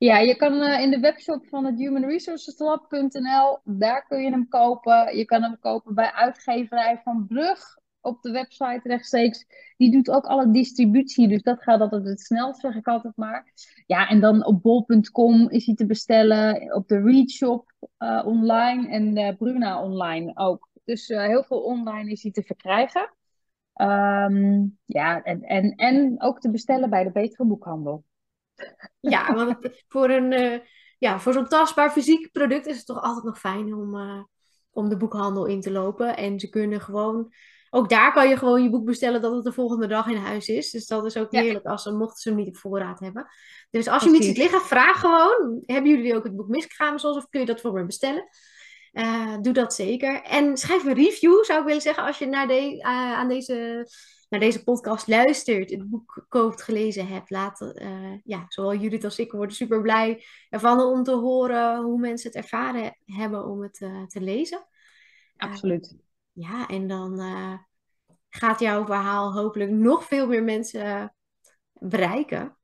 Ja, 0.00 0.18
je 0.18 0.36
kan 0.36 0.52
uh, 0.52 0.80
in 0.80 0.90
de 0.90 1.00
webshop 1.00 1.46
van 1.46 1.64
het 1.64 1.78
Human 1.78 2.04
Resources 2.04 2.58
Lab.nl, 2.58 3.58
daar 3.64 4.06
kun 4.06 4.22
je 4.22 4.30
hem 4.30 4.48
kopen. 4.48 5.16
Je 5.16 5.24
kan 5.24 5.42
hem 5.42 5.58
kopen 5.58 5.94
bij 5.94 6.12
uitgeverij 6.12 7.00
van 7.04 7.26
Brug 7.26 7.78
op 8.00 8.22
de 8.22 8.30
website 8.30 8.80
rechtstreeks. 8.82 9.46
Die 9.76 9.90
doet 9.90 10.10
ook 10.10 10.24
alle 10.24 10.50
distributie, 10.50 11.28
dus 11.28 11.42
dat 11.42 11.62
gaat 11.62 11.80
altijd 11.80 12.04
het 12.04 12.20
snelst, 12.20 12.60
zeg 12.60 12.74
ik 12.74 12.86
altijd 12.86 13.16
maar. 13.16 13.52
Ja, 13.86 14.08
en 14.08 14.20
dan 14.20 14.46
op 14.46 14.62
bol.com 14.62 15.50
is 15.50 15.66
hij 15.66 15.74
te 15.74 15.86
bestellen, 15.86 16.74
op 16.74 16.88
de 16.88 17.00
Readshop 17.02 17.72
uh, 17.98 18.22
online 18.26 18.88
en 18.88 19.18
uh, 19.18 19.36
Bruna 19.36 19.82
online 19.82 20.30
ook. 20.34 20.68
Dus 20.84 21.08
heel 21.08 21.42
veel 21.42 21.62
online 21.62 22.10
is 22.10 22.22
hij 22.22 22.32
te 22.32 22.42
verkrijgen. 22.42 23.14
Um, 23.74 24.78
ja, 24.84 25.22
en, 25.22 25.42
en, 25.42 25.74
en 25.74 26.22
ook 26.22 26.40
te 26.40 26.50
bestellen 26.50 26.90
bij 26.90 27.04
de 27.04 27.10
betere 27.10 27.44
boekhandel. 27.44 28.04
Ja, 29.00 29.34
want 29.34 29.56
voor, 29.88 30.10
een, 30.10 30.32
uh, 30.32 30.58
ja, 30.98 31.20
voor 31.20 31.32
zo'n 31.32 31.48
tastbaar 31.48 31.90
fysiek 31.90 32.32
product 32.32 32.66
is 32.66 32.76
het 32.76 32.86
toch 32.86 33.00
altijd 33.02 33.24
nog 33.24 33.38
fijn 33.38 33.74
om, 33.74 33.94
uh, 33.94 34.22
om 34.70 34.88
de 34.88 34.96
boekhandel 34.96 35.46
in 35.46 35.60
te 35.60 35.70
lopen. 35.70 36.16
En 36.16 36.40
ze 36.40 36.48
kunnen 36.48 36.80
gewoon, 36.80 37.32
ook 37.70 37.88
daar 37.88 38.12
kan 38.12 38.28
je 38.28 38.36
gewoon 38.36 38.62
je 38.62 38.70
boek 38.70 38.84
bestellen 38.84 39.22
dat 39.22 39.34
het 39.34 39.44
de 39.44 39.52
volgende 39.52 39.86
dag 39.86 40.06
in 40.06 40.16
huis 40.16 40.48
is. 40.48 40.70
Dus 40.70 40.86
dat 40.86 41.04
is 41.04 41.16
ook 41.16 41.32
heerlijk 41.32 41.66
als 41.66 41.82
ze, 41.82 41.92
mochten 41.92 42.20
ze 42.20 42.28
hem 42.28 42.38
niet 42.38 42.48
op 42.48 42.56
voorraad 42.56 43.00
hebben. 43.00 43.26
Dus 43.70 43.88
als 43.88 44.02
je 44.02 44.08
hem 44.08 44.18
niet 44.18 44.28
ziet 44.28 44.38
liggen, 44.38 44.60
vraag 44.60 45.00
gewoon. 45.00 45.62
Hebben 45.66 45.90
jullie 45.90 46.16
ook 46.16 46.24
het 46.24 46.36
boek 46.36 46.48
misgegaan 46.48 46.98
zoals 46.98 47.16
of 47.16 47.28
kun 47.28 47.40
je 47.40 47.46
dat 47.46 47.60
voor 47.60 47.72
me 47.72 47.86
bestellen? 47.86 48.28
Uh, 48.92 49.36
doe 49.40 49.52
dat 49.52 49.74
zeker. 49.74 50.22
En 50.22 50.56
schrijf 50.56 50.84
een 50.84 50.94
review, 50.94 51.44
zou 51.44 51.60
ik 51.60 51.66
willen 51.66 51.82
zeggen, 51.82 52.04
als 52.04 52.18
je 52.18 52.26
naar 52.26 52.48
de, 52.48 52.78
aan 52.82 53.28
deze 53.28 53.86
naar 54.30 54.40
deze 54.40 54.64
podcast 54.64 55.06
luistert, 55.06 55.70
het 55.70 55.90
boek 55.90 56.26
koopt, 56.28 56.62
gelezen 56.62 57.06
hebt, 57.06 57.30
laat, 57.30 57.60
uh, 57.60 58.14
ja, 58.24 58.44
zowel 58.48 58.74
Judith 58.74 59.04
als 59.04 59.18
ik 59.18 59.32
worden 59.32 59.56
super 59.56 59.82
blij 59.82 60.24
ervan 60.48 60.80
om 60.80 61.02
te 61.02 61.14
horen 61.14 61.82
hoe 61.82 61.98
mensen 62.00 62.30
het 62.30 62.42
ervaren 62.42 62.96
hebben 63.04 63.46
om 63.46 63.62
het 63.62 63.80
uh, 63.80 64.06
te 64.06 64.20
lezen. 64.20 64.66
Absoluut. 65.36 65.92
Uh, 65.92 66.00
ja, 66.32 66.68
en 66.68 66.88
dan 66.88 67.20
gaat 68.28 68.60
jouw 68.60 68.84
verhaal 68.84 69.32
hopelijk 69.32 69.70
nog 69.70 70.04
veel 70.04 70.26
meer 70.26 70.42
mensen 70.42 71.14
bereiken. 71.72 72.56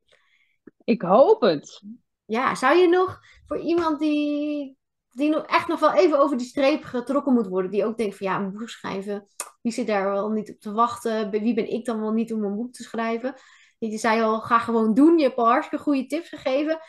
Ik 0.83 1.01
hoop 1.01 1.41
het. 1.41 1.83
Ja, 2.25 2.55
zou 2.55 2.77
je 2.77 2.87
nog 2.87 3.19
voor 3.45 3.59
iemand 3.59 3.99
die 3.99 4.77
die 5.17 5.45
echt 5.45 5.67
nog 5.67 5.79
wel 5.79 5.93
even 5.93 6.19
over 6.19 6.37
die 6.37 6.47
streep 6.47 6.83
getrokken 6.83 7.33
moet 7.33 7.47
worden. 7.47 7.71
Die 7.71 7.85
ook 7.85 7.97
denkt 7.97 8.17
van 8.17 8.27
ja, 8.27 8.39
een 8.39 8.51
boek 8.51 8.69
schrijven, 8.69 9.27
wie 9.61 9.71
zit 9.71 9.87
daar 9.87 10.11
wel 10.11 10.29
niet 10.29 10.49
op 10.49 10.59
te 10.59 10.71
wachten? 10.71 11.29
Wie 11.29 11.53
ben 11.53 11.71
ik 11.71 11.85
dan 11.85 11.99
wel 11.99 12.11
niet 12.11 12.33
om 12.33 12.43
een 12.43 12.55
boek 12.55 12.73
te 12.73 12.83
schrijven? 12.83 13.33
Je 13.77 13.97
zei 13.97 14.21
al, 14.21 14.41
ga 14.41 14.59
gewoon 14.59 14.93
doen. 14.93 15.17
Je 15.17 15.23
hebt 15.23 15.37
al 15.37 15.47
hartstikke 15.47 15.83
goede 15.83 16.05
tips 16.05 16.29
gegeven. 16.29 16.79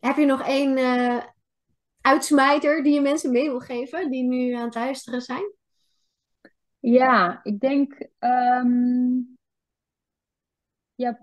Heb 0.00 0.16
je 0.16 0.24
nog 0.24 0.42
één 0.42 0.78
uh, 0.78 1.22
uitsmijter 2.00 2.82
die 2.82 2.94
je 2.94 3.00
mensen 3.00 3.30
mee 3.32 3.48
wil 3.48 3.60
geven, 3.60 4.10
die 4.10 4.24
nu 4.24 4.52
aan 4.52 4.64
het 4.64 4.74
luisteren 4.74 5.20
zijn? 5.20 5.52
Ja, 6.78 7.40
ik 7.42 7.60
denk, 7.60 8.08
um, 8.18 9.38
ja, 10.94 11.20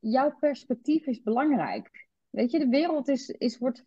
jouw 0.00 0.36
perspectief 0.38 1.06
is 1.06 1.22
belangrijk. 1.22 2.06
Weet 2.30 2.50
je, 2.50 2.58
de 2.58 2.68
wereld 2.68 3.08
is, 3.08 3.28
is, 3.28 3.58
wordt 3.58 3.84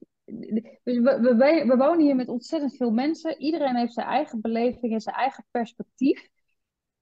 dus 0.84 1.00
we, 1.00 1.64
we, 1.68 1.76
wonen 1.78 2.00
hier 2.00 2.16
met 2.16 2.28
ontzettend 2.28 2.76
veel 2.76 2.92
mensen. 2.92 3.40
Iedereen 3.40 3.76
heeft 3.76 3.94
zijn 3.94 4.08
eigen 4.08 4.42
beleving 4.42 4.94
en 4.94 5.02
zijn 5.02 5.16
eigen 5.16 5.46
perspectief. 5.52 6.28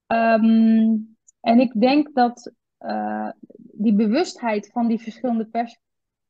Ehm, 0.07 0.97
en 1.41 1.59
ik 1.59 1.81
denk 1.81 2.13
dat 2.13 2.53
uh, 2.79 3.29
die 3.57 3.95
bewustheid 3.95 4.71
van 4.71 4.87
die 4.87 4.99
verschillende 4.99 5.45
pers 5.45 5.77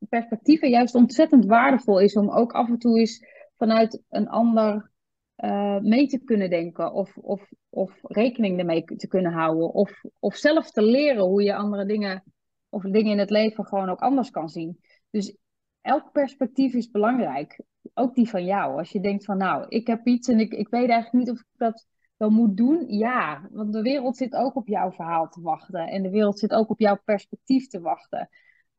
perspectieven 0.10 0.69
juist 0.69 0.95
ontzettend 0.95 1.45
waardevol 1.45 1.99
is 1.99 2.15
om 2.15 2.29
ook 2.29 2.51
af 2.51 2.67
en 2.67 2.77
toe 2.77 2.99
eens 2.99 3.25
vanuit 3.58 4.03
een 4.10 4.29
ander 4.29 4.91
uh, 5.38 5.79
mee 5.79 6.08
te 6.08 6.23
kunnen 6.23 6.49
denken 6.49 6.93
of, 6.93 7.17
of, 7.17 7.51
of 7.69 7.99
rekening 8.01 8.60
ermee 8.60 8.84
te 8.84 9.08
kunnen 9.08 9.31
houden. 9.31 9.73
Of, 9.73 10.01
of 10.19 10.36
zelf 10.36 10.71
te 10.71 10.81
leren 10.81 11.23
hoe 11.23 11.43
je 11.43 11.55
andere 11.55 11.86
dingen 11.86 12.23
of 12.69 12.84
dingen 12.84 13.12
in 13.12 13.19
het 13.19 13.29
leven 13.29 13.65
gewoon 13.65 13.89
ook 13.89 13.99
anders 13.99 14.29
kan 14.29 14.49
zien. 14.49 14.79
Dus 15.10 15.38
elk 15.86 16.12
perspectief 16.12 16.74
is 16.74 16.91
belangrijk. 16.91 17.60
Ook 17.93 18.15
die 18.15 18.30
van 18.30 18.45
jou. 18.45 18.78
Als 18.78 18.89
je 18.89 19.00
denkt 19.00 19.26
van 19.26 19.38
nou, 19.38 19.65
ik 19.67 19.88
heb 19.88 20.08
iets 20.08 20.28
en 20.28 20.39
ik, 20.39 20.54
ik 20.54 20.69
weet 20.69 20.89
eigenlijk 20.89 21.26
niet 21.26 21.36
of 21.36 21.39
ik 21.39 21.58
dat 21.58 21.88
wel 22.17 22.30
moet 22.30 22.58
doen? 22.58 22.86
Ja, 22.88 23.48
want 23.52 23.74
de 23.74 23.82
wereld 23.82 24.17
zit 24.17 24.36
ook 24.36 24.56
op 24.56 24.67
jouw 24.67 24.91
verhaal 24.91 25.30
te 25.30 25.41
wachten. 25.41 25.88
En 25.88 26.04
de 26.04 26.10
wereld 26.10 26.39
zit 26.39 26.54
ook 26.54 26.69
op 26.69 26.80
jouw 26.80 27.00
perspectief 27.06 27.67
te 27.67 27.82
wachten. 27.82 28.30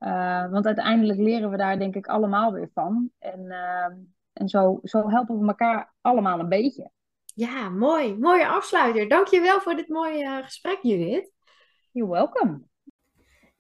Uh, 0.01 0.51
want 0.51 0.66
uiteindelijk 0.66 1.19
leren 1.19 1.51
we 1.51 1.57
daar 1.57 1.79
denk 1.79 1.95
ik 1.95 2.07
allemaal 2.07 2.53
weer 2.53 2.71
van. 2.75 3.11
En, 3.19 3.40
uh, 3.40 3.87
en 4.33 4.49
zo, 4.49 4.81
zo 4.83 5.09
helpen 5.09 5.40
we 5.40 5.47
elkaar 5.47 5.95
allemaal 6.01 6.38
een 6.38 6.49
beetje. 6.49 6.90
Ja, 7.35 7.69
mooi. 7.69 8.19
Mooie 8.19 8.47
afsluiter. 8.47 9.09
Dankjewel 9.09 9.61
voor 9.61 9.75
dit 9.75 9.88
mooie 9.88 10.42
gesprek, 10.45 10.79
Judith. 10.83 11.33
You're 11.92 12.12
welcome. 12.12 12.62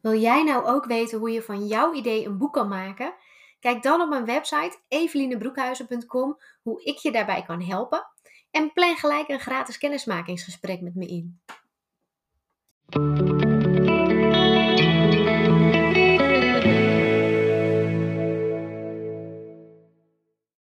Wil 0.00 0.14
jij 0.14 0.44
nou 0.44 0.64
ook 0.64 0.84
weten 0.84 1.18
hoe 1.18 1.30
je 1.30 1.42
van 1.42 1.66
jouw 1.66 1.92
idee 1.92 2.26
een 2.26 2.38
boek 2.38 2.52
kan 2.52 2.68
maken? 2.68 3.14
Kijk 3.60 3.82
dan 3.82 4.00
op 4.00 4.08
mijn 4.08 4.24
website 4.24 4.78
evelinebroekhuizen.com 4.88 6.40
hoe 6.62 6.84
ik 6.84 6.96
je 6.96 7.12
daarbij 7.12 7.42
kan 7.42 7.62
helpen. 7.62 8.06
En 8.50 8.72
plan 8.72 8.96
gelijk 8.96 9.28
een 9.28 9.40
gratis 9.40 9.78
kennismakingsgesprek 9.78 10.80
met 10.80 10.94
me 10.94 11.06
in. 11.06 11.40